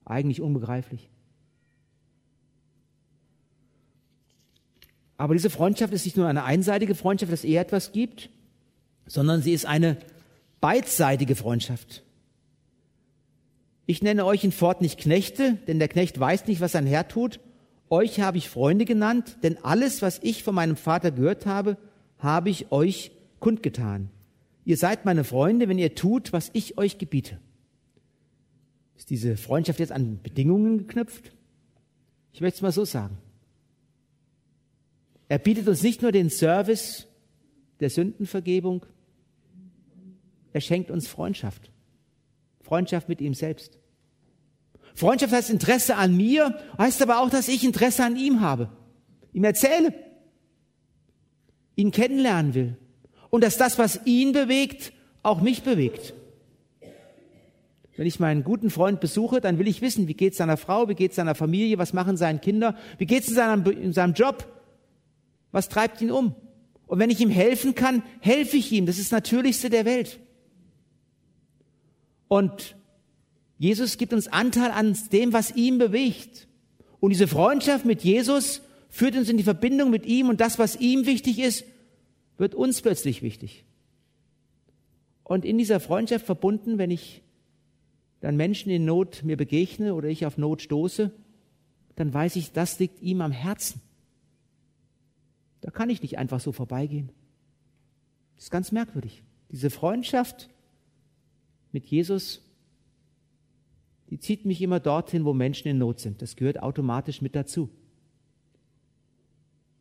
Eigentlich 0.07 0.39
unbegreiflich. 0.39 1.09
Aber 5.17 5.33
diese 5.33 5.49
Freundschaft 5.49 5.91
ist 5.91 6.05
nicht 6.05 6.15
nur 6.15 6.27
eine 6.27 6.45
einseitige 6.45 6.95
Freundschaft, 6.95 7.33
dass 7.33 7.43
er 7.43 7.61
etwas 7.61 7.91
gibt, 7.91 8.29
sondern 9.05 9.41
sie 9.41 9.51
ist 9.51 9.65
eine 9.65 9.97
beidseitige 10.61 11.35
Freundschaft. 11.35 12.03
Ich 13.85 14.01
nenne 14.01 14.25
euch 14.25 14.45
in 14.45 14.53
Fort 14.53 14.81
nicht 14.81 14.97
Knechte, 14.97 15.55
denn 15.67 15.79
der 15.79 15.89
Knecht 15.89 16.17
weiß 16.17 16.47
nicht, 16.47 16.61
was 16.61 16.71
sein 16.71 16.85
Herr 16.85 17.09
tut. 17.09 17.41
Euch 17.89 18.21
habe 18.21 18.37
ich 18.37 18.49
Freunde 18.49 18.85
genannt, 18.85 19.37
denn 19.43 19.57
alles, 19.61 20.01
was 20.01 20.19
ich 20.23 20.43
von 20.43 20.55
meinem 20.55 20.77
Vater 20.77 21.11
gehört 21.11 21.45
habe, 21.45 21.77
habe 22.19 22.49
ich 22.49 22.71
euch 22.71 23.11
kundgetan. 23.39 24.09
Ihr 24.63 24.77
seid 24.77 25.03
meine 25.03 25.25
Freunde, 25.25 25.67
wenn 25.67 25.79
ihr 25.79 25.95
tut, 25.95 26.31
was 26.31 26.49
ich 26.53 26.77
euch 26.77 26.97
gebiete. 26.97 27.39
Ist 28.97 29.09
diese 29.09 29.37
Freundschaft 29.37 29.79
jetzt 29.79 29.91
an 29.91 30.19
Bedingungen 30.21 30.79
geknüpft? 30.79 31.31
Ich 32.33 32.41
möchte 32.41 32.57
es 32.57 32.61
mal 32.61 32.71
so 32.71 32.85
sagen. 32.85 33.17
Er 35.29 35.39
bietet 35.39 35.67
uns 35.67 35.83
nicht 35.83 36.01
nur 36.01 36.11
den 36.11 36.29
Service 36.29 37.07
der 37.79 37.89
Sündenvergebung, 37.89 38.85
er 40.53 40.61
schenkt 40.61 40.89
uns 40.89 41.07
Freundschaft. 41.07 41.69
Freundschaft 42.61 43.09
mit 43.09 43.21
ihm 43.21 43.35
selbst. 43.35 43.77
Freundschaft 44.95 45.31
heißt 45.31 45.51
Interesse 45.51 45.95
an 45.95 46.17
mir, 46.17 46.57
heißt 46.77 47.01
aber 47.03 47.21
auch, 47.21 47.29
dass 47.29 47.47
ich 47.47 47.63
Interesse 47.63 48.03
an 48.03 48.15
ihm 48.15 48.41
habe. 48.41 48.69
Ihm 49.33 49.43
erzähle, 49.43 49.93
ihn 51.75 51.91
kennenlernen 51.91 52.55
will. 52.55 52.77
Und 53.29 53.43
dass 53.43 53.57
das, 53.57 53.77
was 53.77 53.99
ihn 54.05 54.31
bewegt, 54.31 54.93
auch 55.21 55.41
mich 55.41 55.61
bewegt. 55.61 56.13
Wenn 57.97 58.05
ich 58.05 58.19
meinen 58.19 58.43
guten 58.43 58.69
Freund 58.69 58.99
besuche, 58.99 59.41
dann 59.41 59.57
will 59.57 59.67
ich 59.67 59.81
wissen, 59.81 60.07
wie 60.07 60.13
geht 60.13 60.33
es 60.33 60.37
seiner 60.37 60.55
Frau, 60.55 60.87
wie 60.87 60.93
geht 60.93 61.11
es 61.11 61.15
seiner 61.15 61.33
Familie, 61.33 61.79
was 61.79 61.93
machen 61.93 62.15
seine 62.15 62.37
Kinder, 62.37 62.77
wie 62.99 63.07
geht 63.07 63.23
es 63.23 63.29
in 63.29 63.35
seinem, 63.35 63.65
in 63.65 63.91
seinem 63.91 64.13
Job, 64.13 64.47
was 65.51 65.67
treibt 65.67 65.99
ihn 66.01 66.11
um? 66.11 66.35
Und 66.85 66.99
wenn 66.99 67.09
ich 67.09 67.19
ihm 67.19 67.31
helfen 67.31 67.73
kann, 67.73 68.03
helfe 68.19 68.55
ich 68.57 68.71
ihm. 68.71 68.85
Das 68.85 68.99
ist 68.99 69.11
das 69.11 69.17
Natürlichste 69.17 69.71
der 69.71 69.83
Welt. 69.83 70.19
Und 72.27 72.75
Jesus 73.57 73.97
gibt 73.97 74.13
uns 74.13 74.27
Anteil 74.27 74.69
an 74.69 74.95
dem, 75.11 75.33
was 75.33 75.55
ihn 75.55 75.79
bewegt. 75.79 76.47
Und 76.99 77.09
diese 77.09 77.27
Freundschaft 77.27 77.83
mit 77.83 78.03
Jesus 78.03 78.61
führt 78.89 79.15
uns 79.15 79.27
in 79.27 79.37
die 79.37 79.43
Verbindung 79.43 79.89
mit 79.89 80.05
ihm 80.05 80.29
und 80.29 80.39
das, 80.39 80.59
was 80.59 80.75
ihm 80.75 81.07
wichtig 81.07 81.39
ist, 81.39 81.65
wird 82.37 82.53
uns 82.53 82.81
plötzlich 82.81 83.23
wichtig. 83.23 83.65
Und 85.23 85.45
in 85.45 85.57
dieser 85.57 85.79
Freundschaft 85.79 86.27
verbunden, 86.27 86.77
wenn 86.77 86.91
ich 86.91 87.23
dann 88.19 88.35
Menschen 88.35 88.71
in 88.71 88.85
Not 88.85 89.23
mir 89.23 89.37
begegne 89.37 89.93
oder 89.93 90.07
ich 90.09 90.25
auf 90.25 90.37
Not 90.37 90.61
stoße, 90.61 91.11
dann 91.95 92.13
weiß 92.13 92.35
ich, 92.35 92.51
das 92.51 92.79
liegt 92.79 93.01
ihm 93.01 93.21
am 93.21 93.31
Herzen. 93.31 93.81
Da 95.61 95.71
kann 95.71 95.89
ich 95.89 96.01
nicht 96.01 96.17
einfach 96.17 96.39
so 96.39 96.51
vorbeigehen. 96.51 97.09
Das 98.35 98.45
ist 98.45 98.51
ganz 98.51 98.71
merkwürdig. 98.71 99.23
Diese 99.51 99.69
Freundschaft 99.69 100.49
mit 101.71 101.87
Jesus, 101.87 102.41
die 104.09 104.19
zieht 104.19 104.45
mich 104.45 104.61
immer 104.61 104.79
dorthin, 104.79 105.25
wo 105.25 105.33
Menschen 105.33 105.67
in 105.67 105.77
Not 105.77 105.99
sind. 105.99 106.21
Das 106.21 106.35
gehört 106.35 106.61
automatisch 106.61 107.21
mit 107.21 107.35
dazu. 107.35 107.69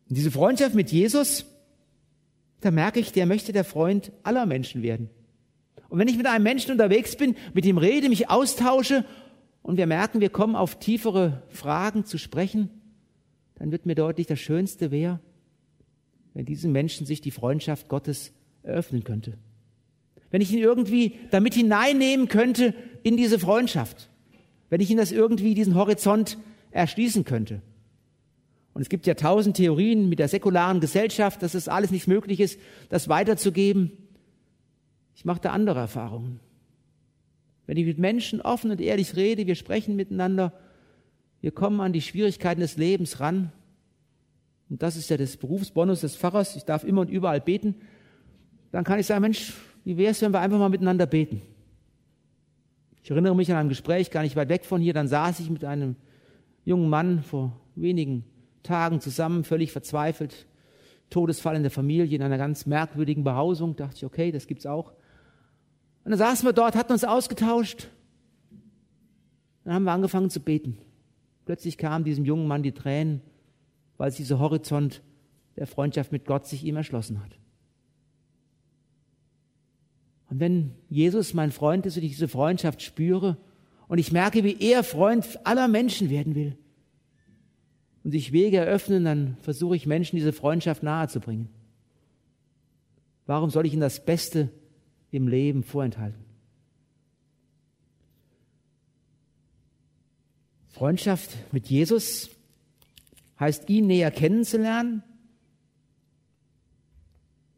Und 0.08 0.16
diese 0.16 0.30
Freundschaft 0.30 0.74
mit 0.74 0.90
Jesus, 0.90 1.46
da 2.60 2.70
merke 2.70 3.00
ich, 3.00 3.12
der 3.12 3.26
möchte 3.26 3.52
der 3.52 3.64
Freund 3.64 4.12
aller 4.22 4.46
Menschen 4.46 4.82
werden. 4.82 5.10
Und 5.88 5.98
wenn 5.98 6.08
ich 6.08 6.16
mit 6.16 6.26
einem 6.26 6.42
Menschen 6.42 6.72
unterwegs 6.72 7.16
bin, 7.16 7.36
mit 7.54 7.64
ihm 7.64 7.78
rede, 7.78 8.08
mich 8.08 8.30
austausche 8.30 9.04
und 9.62 9.76
wir 9.76 9.86
merken, 9.86 10.20
wir 10.20 10.30
kommen 10.30 10.56
auf 10.56 10.78
tiefere 10.78 11.42
Fragen 11.48 12.04
zu 12.04 12.18
sprechen, 12.18 12.70
dann 13.56 13.70
wird 13.70 13.86
mir 13.86 13.94
deutlich, 13.94 14.26
das 14.26 14.40
Schönste 14.40 14.90
wäre, 14.90 15.20
wenn 16.34 16.44
diesem 16.44 16.72
Menschen 16.72 17.06
sich 17.06 17.20
die 17.20 17.30
Freundschaft 17.30 17.88
Gottes 17.88 18.32
eröffnen 18.62 19.04
könnte. 19.04 19.38
Wenn 20.30 20.42
ich 20.42 20.52
ihn 20.52 20.58
irgendwie 20.58 21.16
damit 21.30 21.54
hineinnehmen 21.54 22.28
könnte 22.28 22.74
in 23.02 23.16
diese 23.16 23.38
Freundschaft. 23.38 24.10
Wenn 24.68 24.80
ich 24.80 24.90
ihn 24.90 24.96
das 24.96 25.12
irgendwie, 25.12 25.54
diesen 25.54 25.76
Horizont 25.76 26.36
erschließen 26.72 27.24
könnte. 27.24 27.62
Und 28.74 28.82
es 28.82 28.90
gibt 28.90 29.06
ja 29.06 29.14
tausend 29.14 29.56
Theorien 29.56 30.08
mit 30.10 30.18
der 30.18 30.28
säkularen 30.28 30.80
Gesellschaft, 30.80 31.42
dass 31.42 31.54
es 31.54 31.68
alles 31.68 31.90
nicht 31.90 32.06
möglich 32.08 32.40
ist, 32.40 32.60
das 32.90 33.08
weiterzugeben. 33.08 33.92
Ich 35.16 35.24
mache 35.24 35.40
da 35.40 35.50
andere 35.50 35.80
Erfahrungen. 35.80 36.40
Wenn 37.66 37.78
ich 37.78 37.86
mit 37.86 37.98
Menschen 37.98 38.40
offen 38.40 38.70
und 38.70 38.80
ehrlich 38.80 39.16
rede, 39.16 39.46
wir 39.46 39.54
sprechen 39.56 39.96
miteinander, 39.96 40.52
wir 41.40 41.50
kommen 41.50 41.80
an 41.80 41.92
die 41.92 42.02
Schwierigkeiten 42.02 42.60
des 42.60 42.76
Lebens 42.76 43.18
ran, 43.18 43.50
und 44.68 44.82
das 44.82 44.96
ist 44.96 45.08
ja 45.10 45.16
das 45.16 45.36
Berufsbonus 45.36 46.02
des 46.02 46.16
Pfarrers, 46.16 46.54
ich 46.54 46.64
darf 46.64 46.84
immer 46.84 47.00
und 47.00 47.10
überall 47.10 47.40
beten, 47.40 47.76
dann 48.72 48.84
kann 48.84 49.00
ich 49.00 49.06
sagen, 49.06 49.22
Mensch, 49.22 49.54
wie 49.84 49.96
wäre 49.96 50.10
es, 50.10 50.20
wenn 50.20 50.32
wir 50.32 50.40
einfach 50.40 50.58
mal 50.58 50.68
miteinander 50.68 51.06
beten? 51.06 51.40
Ich 53.02 53.10
erinnere 53.10 53.34
mich 53.34 53.50
an 53.50 53.56
ein 53.56 53.68
Gespräch 53.68 54.10
gar 54.10 54.22
nicht 54.22 54.36
weit 54.36 54.48
weg 54.48 54.64
von 54.64 54.80
hier, 54.80 54.92
dann 54.92 55.08
saß 55.08 55.40
ich 55.40 55.48
mit 55.48 55.64
einem 55.64 55.96
jungen 56.64 56.90
Mann 56.90 57.22
vor 57.22 57.58
wenigen 57.74 58.24
Tagen 58.62 59.00
zusammen, 59.00 59.44
völlig 59.44 59.72
verzweifelt, 59.72 60.46
Todesfall 61.08 61.56
in 61.56 61.62
der 61.62 61.70
Familie, 61.70 62.16
in 62.16 62.22
einer 62.22 62.38
ganz 62.38 62.66
merkwürdigen 62.66 63.24
Behausung, 63.24 63.76
dachte 63.76 63.96
ich, 63.96 64.04
okay, 64.04 64.30
das 64.30 64.46
gibt's 64.46 64.66
auch. 64.66 64.92
Und 66.06 66.10
dann 66.10 66.20
saßen 66.20 66.46
wir 66.46 66.52
dort, 66.52 66.76
hatten 66.76 66.92
uns 66.92 67.02
ausgetauscht, 67.02 67.88
dann 69.64 69.74
haben 69.74 69.82
wir 69.82 69.90
angefangen 69.90 70.30
zu 70.30 70.38
beten. 70.38 70.78
Plötzlich 71.46 71.78
kamen 71.78 72.04
diesem 72.04 72.24
jungen 72.24 72.46
Mann 72.46 72.62
die 72.62 72.70
Tränen, 72.70 73.22
weil 73.96 74.12
dieser 74.12 74.38
Horizont 74.38 75.02
der 75.56 75.66
Freundschaft 75.66 76.12
mit 76.12 76.24
Gott 76.24 76.46
sich 76.46 76.62
ihm 76.62 76.76
erschlossen 76.76 77.20
hat. 77.24 77.36
Und 80.30 80.38
wenn 80.38 80.76
Jesus 80.88 81.34
mein 81.34 81.50
Freund 81.50 81.84
ist 81.86 81.96
und 81.96 82.04
ich 82.04 82.12
diese 82.12 82.28
Freundschaft 82.28 82.82
spüre 82.82 83.36
und 83.88 83.98
ich 83.98 84.12
merke, 84.12 84.44
wie 84.44 84.58
er 84.60 84.84
Freund 84.84 85.26
aller 85.42 85.66
Menschen 85.66 86.08
werden 86.08 86.36
will, 86.36 86.56
und 88.04 88.12
sich 88.12 88.30
Wege 88.30 88.58
eröffnen, 88.58 89.04
dann 89.04 89.36
versuche 89.40 89.74
ich 89.74 89.86
Menschen 89.86 90.14
diese 90.14 90.32
Freundschaft 90.32 90.84
nahezubringen. 90.84 91.48
Warum 93.26 93.50
soll 93.50 93.66
ich 93.66 93.72
ihnen 93.72 93.80
das 93.80 94.04
Beste 94.04 94.52
im 95.10 95.28
Leben 95.28 95.62
vorenthalten? 95.62 96.24
Freundschaft 100.68 101.30
mit 101.52 101.68
Jesus 101.68 102.28
heißt, 103.40 103.68
ihn 103.70 103.86
näher 103.86 104.10
kennenzulernen 104.10 105.02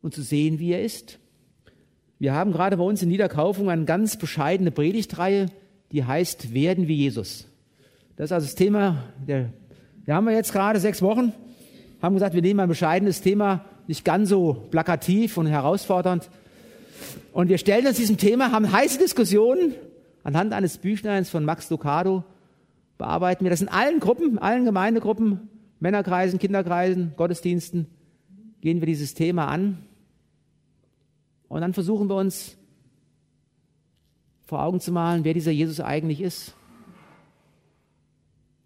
und 0.03 0.15
zu 0.15 0.23
sehen, 0.23 0.59
wie 0.59 0.73
er 0.73 0.85
ist. 0.85 1.19
Wir 2.21 2.33
haben 2.33 2.53
gerade 2.53 2.77
bei 2.77 2.85
uns 2.85 3.03
in 3.03 3.09
Niederkaufung 3.09 3.71
eine 3.71 3.85
ganz 3.85 4.17
bescheidene 4.17 4.71
Predigtreihe, 4.71 5.47
die 5.93 6.05
heißt 6.05 6.53
Werden 6.55 6.89
wie 6.89 6.95
Jesus. 6.95 7.47
Das 8.17 8.27
ist 8.27 8.33
also 8.33 8.47
das 8.47 8.55
Thema, 8.55 9.05
der, 9.27 9.53
wir 10.05 10.15
haben 10.15 10.27
wir 10.27 10.35
jetzt 10.35 10.53
gerade 10.53 10.81
sechs 10.81 11.03
Wochen, 11.03 11.33
haben 12.03 12.15
gesagt, 12.15 12.35
wir 12.35 12.43
nehmen 12.43 12.61
ein 12.61 12.69
bescheidenes 12.69 13.21
Thema, 13.21 13.65
nicht 13.87 14.05
ganz 14.05 14.29
so 14.29 14.67
plakativ 14.71 15.39
und 15.39 15.47
herausfordernd. 15.47 16.31
Und 17.33 17.49
wir 17.49 17.59
stellen 17.59 17.87
uns 17.87 17.97
diesem 17.97 18.17
Thema, 18.17 18.53
haben 18.53 18.73
heiße 18.73 18.99
Diskussionen 18.99 19.75
anhand 20.23 20.53
eines 20.53 20.79
Büchleins 20.79 21.31
von 21.31 21.45
Max 21.45 21.71
Lucado, 21.71 22.25
bearbeiten 22.99 23.45
wir 23.45 23.51
das 23.51 23.63
in 23.63 23.69
allen 23.69 24.01
Gruppen, 24.01 24.39
allen 24.39 24.65
Gemeindegruppen, 24.65 25.49
Männerkreisen, 25.81 26.39
Kinderkreisen, 26.39 27.13
Gottesdiensten, 27.17 27.87
gehen 28.61 28.81
wir 28.81 28.87
dieses 28.87 29.15
Thema 29.15 29.47
an. 29.47 29.79
Und 31.49 31.61
dann 31.61 31.73
versuchen 31.73 32.09
wir 32.09 32.17
uns 32.17 32.57
vor 34.45 34.63
Augen 34.63 34.81
zu 34.81 34.93
malen, 34.93 35.25
wer 35.25 35.35
dieser 35.35 35.53
Jesus 35.53 35.81
eigentlich 35.81 36.21
ist. 36.21 36.55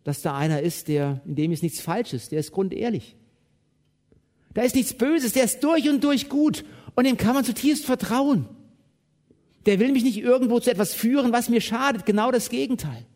Dass 0.04 0.22
da 0.22 0.36
einer 0.36 0.62
ist, 0.62 0.88
der, 0.88 1.20
in 1.26 1.36
dem 1.36 1.52
ist 1.52 1.62
nichts 1.62 1.80
Falsches, 1.80 2.28
der 2.28 2.40
ist 2.40 2.52
grundehrlich. 2.52 3.16
Da 4.54 4.62
ist 4.62 4.74
nichts 4.74 4.94
Böses, 4.94 5.32
der 5.32 5.44
ist 5.44 5.62
durch 5.62 5.88
und 5.88 6.02
durch 6.02 6.28
gut 6.28 6.64
und 6.94 7.06
dem 7.06 7.16
kann 7.16 7.34
man 7.34 7.44
zutiefst 7.44 7.84
vertrauen. 7.84 8.48
Der 9.66 9.78
will 9.78 9.92
mich 9.92 10.02
nicht 10.02 10.18
irgendwo 10.18 10.60
zu 10.60 10.70
etwas 10.70 10.94
führen, 10.94 11.32
was 11.32 11.48
mir 11.48 11.60
schadet, 11.60 12.04
genau 12.04 12.30
das 12.30 12.48
Gegenteil. 12.48 13.06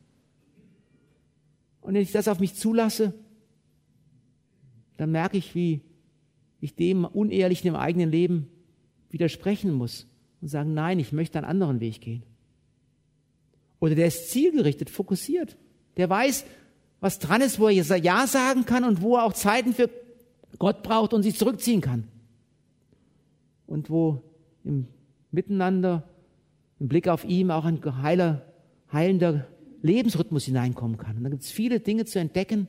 Und 1.80 1.94
wenn 1.94 2.02
ich 2.02 2.12
das 2.12 2.28
auf 2.28 2.40
mich 2.40 2.54
zulasse, 2.54 3.14
dann 4.96 5.10
merke 5.10 5.36
ich, 5.36 5.54
wie 5.54 5.82
ich 6.60 6.74
dem 6.74 7.04
Unehrlichen 7.04 7.68
im 7.68 7.76
eigenen 7.76 8.10
Leben 8.10 8.48
widersprechen 9.10 9.72
muss 9.72 10.06
und 10.40 10.48
sagen, 10.48 10.74
nein, 10.74 10.98
ich 10.98 11.12
möchte 11.12 11.38
einen 11.38 11.46
anderen 11.46 11.80
Weg 11.80 12.00
gehen. 12.00 12.22
Oder 13.78 13.94
der 13.94 14.06
ist 14.06 14.30
zielgerichtet, 14.30 14.90
fokussiert. 14.90 15.56
Der 15.96 16.08
weiß, 16.08 16.44
was 17.00 17.18
dran 17.18 17.42
ist, 17.42 17.58
wo 17.58 17.68
er 17.68 17.72
Ja 17.72 18.26
sagen 18.26 18.64
kann 18.64 18.84
und 18.84 19.02
wo 19.02 19.16
er 19.16 19.24
auch 19.24 19.32
Zeiten 19.32 19.74
für 19.74 19.90
Gott 20.58 20.82
braucht 20.82 21.12
und 21.12 21.22
sich 21.22 21.38
zurückziehen 21.38 21.80
kann. 21.80 22.08
Und 23.66 23.90
wo 23.90 24.22
im 24.64 24.88
Miteinander, 25.30 26.08
im 26.78 26.88
Blick 26.88 27.08
auf 27.08 27.24
ihm 27.24 27.50
auch 27.50 27.64
ein 27.64 27.80
geheiler, 27.80 28.42
heilender 28.92 29.46
Lebensrhythmus 29.82 30.44
hineinkommen 30.44 30.98
kann. 30.98 31.16
Und 31.16 31.24
da 31.24 31.30
gibt 31.30 31.42
es 31.42 31.50
viele 31.50 31.80
Dinge 31.80 32.04
zu 32.04 32.18
entdecken. 32.18 32.68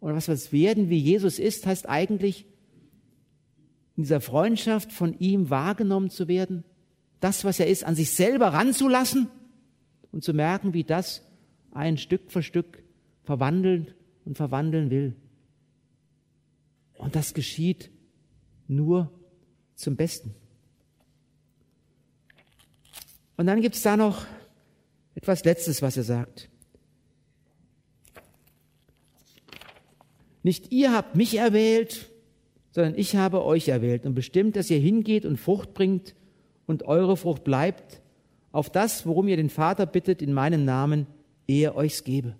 Und 0.00 0.14
was 0.14 0.28
wir 0.28 0.60
werden, 0.60 0.90
wie 0.90 0.98
Jesus 0.98 1.38
ist, 1.38 1.66
heißt 1.66 1.88
eigentlich, 1.88 2.46
in 3.96 4.02
dieser 4.02 4.20
Freundschaft 4.20 4.92
von 4.92 5.18
ihm 5.18 5.50
wahrgenommen 5.50 6.10
zu 6.10 6.28
werden, 6.28 6.64
das, 7.20 7.44
was 7.44 7.60
er 7.60 7.68
ist, 7.68 7.84
an 7.84 7.94
sich 7.94 8.10
selber 8.10 8.48
ranzulassen 8.48 9.28
und 10.12 10.24
zu 10.24 10.34
merken, 10.34 10.74
wie 10.74 10.84
das 10.84 11.22
ein 11.72 11.96
Stück 11.96 12.30
für 12.30 12.42
Stück 12.42 12.82
verwandeln 13.22 13.94
und 14.24 14.36
verwandeln 14.36 14.90
will. 14.90 15.16
Und 16.98 17.16
das 17.16 17.34
geschieht 17.34 17.90
nur 18.68 19.10
zum 19.74 19.96
Besten. 19.96 20.34
Und 23.36 23.46
dann 23.46 23.60
gibt 23.60 23.74
es 23.74 23.82
da 23.82 23.96
noch 23.96 24.26
etwas 25.14 25.44
Letztes, 25.44 25.82
was 25.82 25.96
er 25.96 26.04
sagt. 26.04 26.48
Nicht 30.42 30.72
ihr 30.72 30.92
habt 30.92 31.16
mich 31.16 31.36
erwählt, 31.36 32.10
sondern 32.70 32.94
ich 32.96 33.16
habe 33.16 33.44
euch 33.44 33.68
erwählt 33.68 34.04
und 34.04 34.14
bestimmt, 34.14 34.56
dass 34.56 34.70
ihr 34.70 34.78
hingeht 34.78 35.24
und 35.24 35.38
Frucht 35.38 35.74
bringt 35.74 36.14
und 36.66 36.82
eure 36.82 37.16
Frucht 37.16 37.44
bleibt, 37.44 38.02
auf 38.52 38.70
das, 38.70 39.06
worum 39.06 39.26
ihr 39.26 39.36
den 39.36 39.50
Vater 39.50 39.86
bittet 39.86 40.22
in 40.22 40.32
meinem 40.32 40.64
Namen, 40.64 41.06
er 41.46 41.76
euch's 41.76 42.04
gebe. 42.04 42.36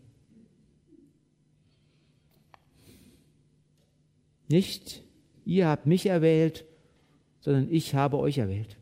Nicht 4.49 5.03
ihr 5.45 5.67
habt 5.67 5.87
mich 5.87 6.07
erwählt, 6.07 6.65
sondern 7.45 7.71
ich 7.71 7.95
habe 7.95 8.17
euch 8.17 8.39
erwählt. 8.39 8.79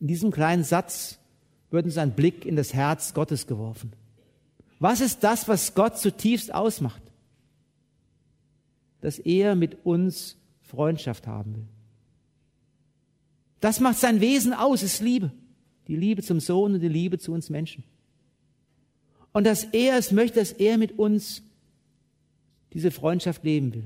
In 0.00 0.08
diesem 0.08 0.32
kleinen 0.32 0.64
Satz 0.64 1.20
wird 1.70 1.84
uns 1.84 1.96
ein 1.96 2.16
Blick 2.16 2.44
in 2.44 2.56
das 2.56 2.74
Herz 2.74 3.14
Gottes 3.14 3.46
geworfen. 3.46 3.92
Was 4.80 5.00
ist 5.00 5.22
das, 5.22 5.46
was 5.46 5.74
Gott 5.74 5.96
zutiefst 5.96 6.52
ausmacht? 6.52 7.02
Dass 9.00 9.20
er 9.20 9.54
mit 9.54 9.86
uns 9.86 10.36
Freundschaft 10.62 11.28
haben 11.28 11.54
will. 11.54 11.68
Das 13.60 13.78
macht 13.78 13.98
sein 13.98 14.20
Wesen 14.20 14.52
aus, 14.52 14.82
ist 14.82 15.00
Liebe. 15.00 15.30
Die 15.86 15.94
Liebe 15.94 16.22
zum 16.22 16.40
Sohn 16.40 16.74
und 16.74 16.80
die 16.80 16.88
Liebe 16.88 17.18
zu 17.18 17.32
uns 17.32 17.48
Menschen. 17.48 17.84
Und 19.32 19.44
dass 19.44 19.62
er 19.62 19.98
es 19.98 20.10
möchte, 20.10 20.40
dass 20.40 20.50
er 20.50 20.78
mit 20.78 20.98
uns 20.98 21.42
diese 22.72 22.90
Freundschaft 22.90 23.44
leben 23.44 23.72
will. 23.72 23.84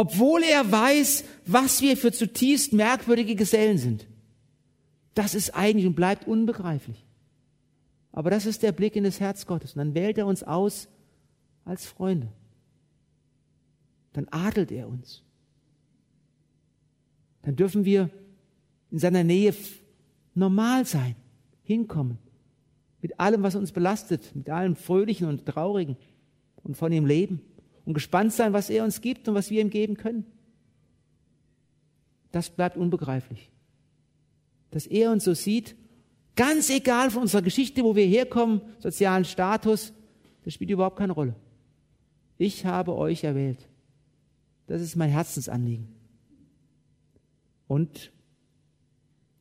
Obwohl 0.00 0.42
er 0.44 0.72
weiß, 0.72 1.24
was 1.44 1.82
wir 1.82 1.94
für 1.94 2.10
zutiefst 2.10 2.72
merkwürdige 2.72 3.34
Gesellen 3.34 3.76
sind. 3.76 4.06
Das 5.12 5.34
ist 5.34 5.54
eigentlich 5.54 5.84
und 5.84 5.94
bleibt 5.94 6.26
unbegreiflich. 6.26 7.04
Aber 8.10 8.30
das 8.30 8.46
ist 8.46 8.62
der 8.62 8.72
Blick 8.72 8.96
in 8.96 9.04
das 9.04 9.20
Herz 9.20 9.44
Gottes. 9.44 9.74
Und 9.74 9.80
dann 9.80 9.94
wählt 9.94 10.16
er 10.16 10.26
uns 10.26 10.42
aus 10.42 10.88
als 11.66 11.84
Freunde. 11.84 12.28
Dann 14.14 14.26
adelt 14.30 14.72
er 14.72 14.88
uns. 14.88 15.22
Dann 17.42 17.56
dürfen 17.56 17.84
wir 17.84 18.08
in 18.90 18.98
seiner 18.98 19.22
Nähe 19.22 19.54
normal 20.34 20.86
sein, 20.86 21.14
hinkommen. 21.62 22.16
Mit 23.02 23.20
allem, 23.20 23.42
was 23.42 23.54
uns 23.54 23.70
belastet, 23.70 24.34
mit 24.34 24.48
allem 24.48 24.76
Fröhlichen 24.76 25.28
und 25.28 25.44
Traurigen 25.44 25.98
und 26.62 26.78
von 26.78 26.90
ihm 26.90 27.04
leben. 27.04 27.42
Und 27.90 27.94
gespannt 27.94 28.32
sein, 28.32 28.52
was 28.52 28.70
er 28.70 28.84
uns 28.84 29.00
gibt 29.00 29.26
und 29.28 29.34
was 29.34 29.50
wir 29.50 29.60
ihm 29.60 29.70
geben 29.70 29.96
können. 29.96 30.24
Das 32.30 32.50
bleibt 32.50 32.76
unbegreiflich 32.76 33.50
dass 34.70 34.86
er 34.86 35.10
uns 35.10 35.24
so 35.24 35.34
sieht, 35.34 35.76
ganz 36.36 36.70
egal 36.70 37.10
von 37.10 37.22
unserer 37.22 37.42
Geschichte, 37.42 37.82
wo 37.82 37.96
wir 37.96 38.06
herkommen, 38.06 38.62
sozialen 38.78 39.24
Status, 39.24 39.92
das 40.44 40.54
spielt 40.54 40.70
überhaupt 40.70 40.96
keine 40.96 41.12
Rolle. 41.12 41.34
Ich 42.38 42.64
habe 42.64 42.94
euch 42.94 43.24
erwählt. 43.24 43.68
Das 44.66 44.80
ist 44.80 44.96
mein 44.96 45.10
Herzensanliegen. 45.10 45.88
Und 47.66 48.12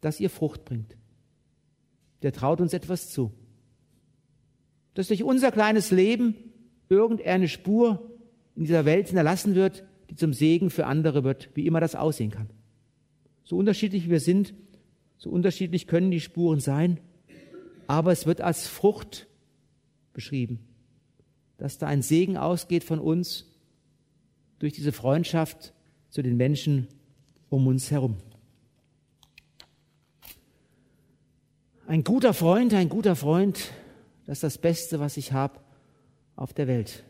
dass 0.01 0.19
ihr 0.19 0.29
Frucht 0.29 0.65
bringt. 0.65 0.97
Der 2.21 2.33
traut 2.33 2.59
uns 2.59 2.73
etwas 2.73 3.09
zu. 3.09 3.31
Dass 4.93 5.07
durch 5.07 5.23
unser 5.23 5.51
kleines 5.51 5.91
Leben 5.91 6.35
irgendeine 6.89 7.47
Spur 7.47 8.08
in 8.59 8.65
dieser 8.65 8.83
Welt 8.83 9.07
hinterlassen 9.07 9.55
wird, 9.55 9.85
die 10.09 10.15
zum 10.15 10.33
Segen 10.33 10.69
für 10.69 10.85
andere 10.85 11.23
wird, 11.23 11.49
wie 11.53 11.65
immer 11.65 11.79
das 11.79 11.95
aussehen 11.95 12.29
kann. 12.29 12.49
So 13.45 13.55
unterschiedlich 13.55 14.09
wir 14.09 14.19
sind, 14.19 14.53
so 15.17 15.29
unterschiedlich 15.29 15.87
können 15.87 16.11
die 16.11 16.19
Spuren 16.19 16.59
sein, 16.59 16.99
aber 17.87 18.11
es 18.11 18.25
wird 18.25 18.41
als 18.41 18.67
Frucht 18.67 19.27
beschrieben, 20.11 20.59
dass 21.57 21.77
da 21.77 21.87
ein 21.87 22.01
Segen 22.01 22.35
ausgeht 22.35 22.83
von 22.83 22.99
uns 22.99 23.45
durch 24.59 24.73
diese 24.73 24.91
Freundschaft 24.91 25.73
zu 26.09 26.21
den 26.21 26.35
Menschen 26.35 26.89
um 27.47 27.65
uns 27.65 27.91
herum. 27.91 28.17
Ein 31.87 32.03
guter 32.03 32.33
Freund, 32.33 32.73
ein 32.73 32.89
guter 32.89 33.15
Freund, 33.15 33.71
das 34.25 34.39
ist 34.39 34.43
das 34.43 34.57
Beste, 34.57 34.99
was 34.99 35.15
ich 35.15 35.31
habe 35.31 35.61
auf 36.35 36.51
der 36.51 36.67
Welt. 36.67 37.05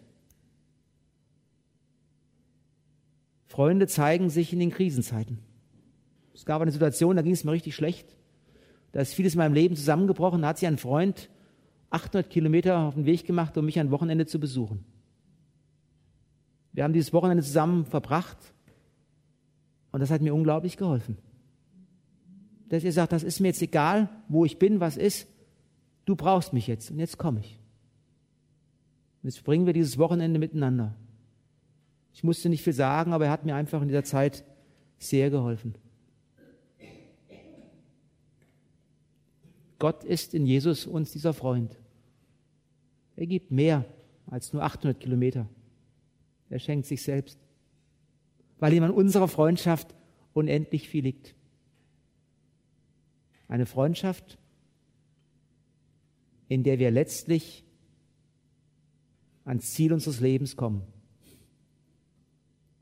Freunde 3.50 3.88
zeigen 3.88 4.30
sich 4.30 4.54
in 4.54 4.60
den 4.60 4.70
Krisenzeiten. 4.70 5.40
Es 6.36 6.46
gab 6.46 6.62
eine 6.62 6.72
Situation, 6.72 7.16
da 7.16 7.24
ging 7.24 7.34
es 7.34 7.44
mir 7.44 7.52
richtig 7.52 7.76
schlecht. 7.76 8.16
Da 8.92 9.02
ist 9.02 9.16
vieles 9.16 9.34
in 9.34 9.40
meinem 9.40 9.56
Leben 9.56 9.76
zusammengebrochen. 9.76 10.44
Da 10.44 10.50
hat 10.50 10.60
sich 10.60 10.68
ein 10.68 10.78
Freund 10.78 11.30
800 11.90 12.30
Kilometer 12.30 12.78
auf 12.78 12.94
den 12.94 13.06
Weg 13.06 13.26
gemacht, 13.26 13.58
um 13.58 13.66
mich 13.66 13.80
ein 13.80 13.90
Wochenende 13.90 14.28
zu 14.28 14.40
besuchen. 14.40 14.86
Wir 16.74 16.84
haben 16.84 16.94
dieses 16.94 17.12
Wochenende 17.12 17.44
zusammen 17.44 17.86
verbracht 17.86 18.38
und 19.92 20.00
das 20.00 20.12
hat 20.12 20.22
mir 20.22 20.36
unglaublich 20.36 20.78
geholfen. 20.78 21.18
Dass 22.70 22.84
ihr 22.84 22.94
sagt, 22.94 23.12
das 23.12 23.24
ist 23.24 23.40
mir 23.40 23.48
jetzt 23.48 23.64
egal, 23.64 24.10
wo 24.28 24.46
ich 24.46 24.60
bin, 24.60 24.80
was 24.80 24.96
ist. 24.96 25.28
Du 26.06 26.16
brauchst 26.16 26.54
mich 26.54 26.68
jetzt 26.68 26.92
und 26.92 27.00
jetzt 27.00 27.18
komme 27.18 27.40
ich. 27.40 27.60
Und 29.24 29.30
jetzt 29.30 29.38
verbringen 29.38 29.66
wir 29.66 29.74
dieses 29.74 29.98
Wochenende 29.98 30.38
miteinander. 30.38 30.96
Ich 32.14 32.24
musste 32.24 32.50
nicht 32.50 32.64
viel 32.64 32.74
sagen, 32.74 33.14
aber 33.14 33.26
er 33.26 33.32
hat 33.32 33.46
mir 33.46 33.56
einfach 33.56 33.82
in 33.82 33.88
dieser 33.88 34.04
Zeit 34.04 34.44
sehr 34.98 35.30
geholfen. 35.30 35.76
Gott 39.80 40.04
ist 40.04 40.34
in 40.34 40.46
Jesus 40.46 40.86
uns 40.86 41.12
dieser 41.12 41.34
Freund. 41.34 41.80
Er 43.16 43.26
gibt 43.26 43.52
mehr 43.52 43.86
als 44.28 44.54
nur 44.54 44.64
800 44.64 45.00
Kilometer. 45.00 45.48
Er 46.50 46.60
schenkt 46.60 46.86
sich 46.86 47.02
selbst, 47.02 47.40
weil 48.60 48.74
ihm 48.74 48.84
an 48.84 48.92
unserer 48.92 49.28
Freundschaft 49.28 49.96
unendlich 50.34 50.90
viel 50.90 51.04
liegt. 51.04 51.36
Eine 53.48 53.66
Freundschaft, 53.66 54.38
in 56.50 56.64
der 56.64 56.80
wir 56.80 56.92
letztlich 56.92 57.64
ans 59.46 59.72
Ziel 59.72 59.94
unseres 59.94 60.20
Lebens 60.20 60.56
kommen. 60.56 60.84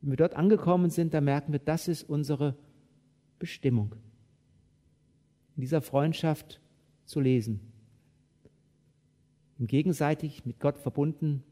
Wenn 0.07 0.13
wir 0.13 0.17
dort 0.19 0.35
angekommen 0.35 0.89
sind, 0.89 1.13
dann 1.13 1.25
merken 1.25 1.51
wir, 1.51 1.59
das 1.59 1.89
ist 1.89 2.03
unsere 2.03 2.55
Bestimmung. 3.39 3.93
In 5.57 5.61
dieser 5.63 5.81
Freundschaft 5.81 6.61
zu 7.03 7.19
lesen. 7.19 7.59
Im 9.59 9.67
gegenseitig 9.67 10.45
mit 10.45 10.61
Gott 10.61 10.77
verbunden, 10.77 11.43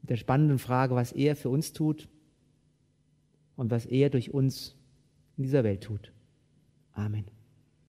mit 0.00 0.10
der 0.10 0.16
spannenden 0.16 0.58
Frage, 0.58 0.96
was 0.96 1.12
er 1.12 1.36
für 1.36 1.50
uns 1.50 1.72
tut 1.72 2.08
und 3.54 3.70
was 3.70 3.86
er 3.86 4.10
durch 4.10 4.34
uns 4.34 4.74
in 5.36 5.44
dieser 5.44 5.62
Welt 5.62 5.84
tut. 5.84 6.12
Amen. 6.94 7.26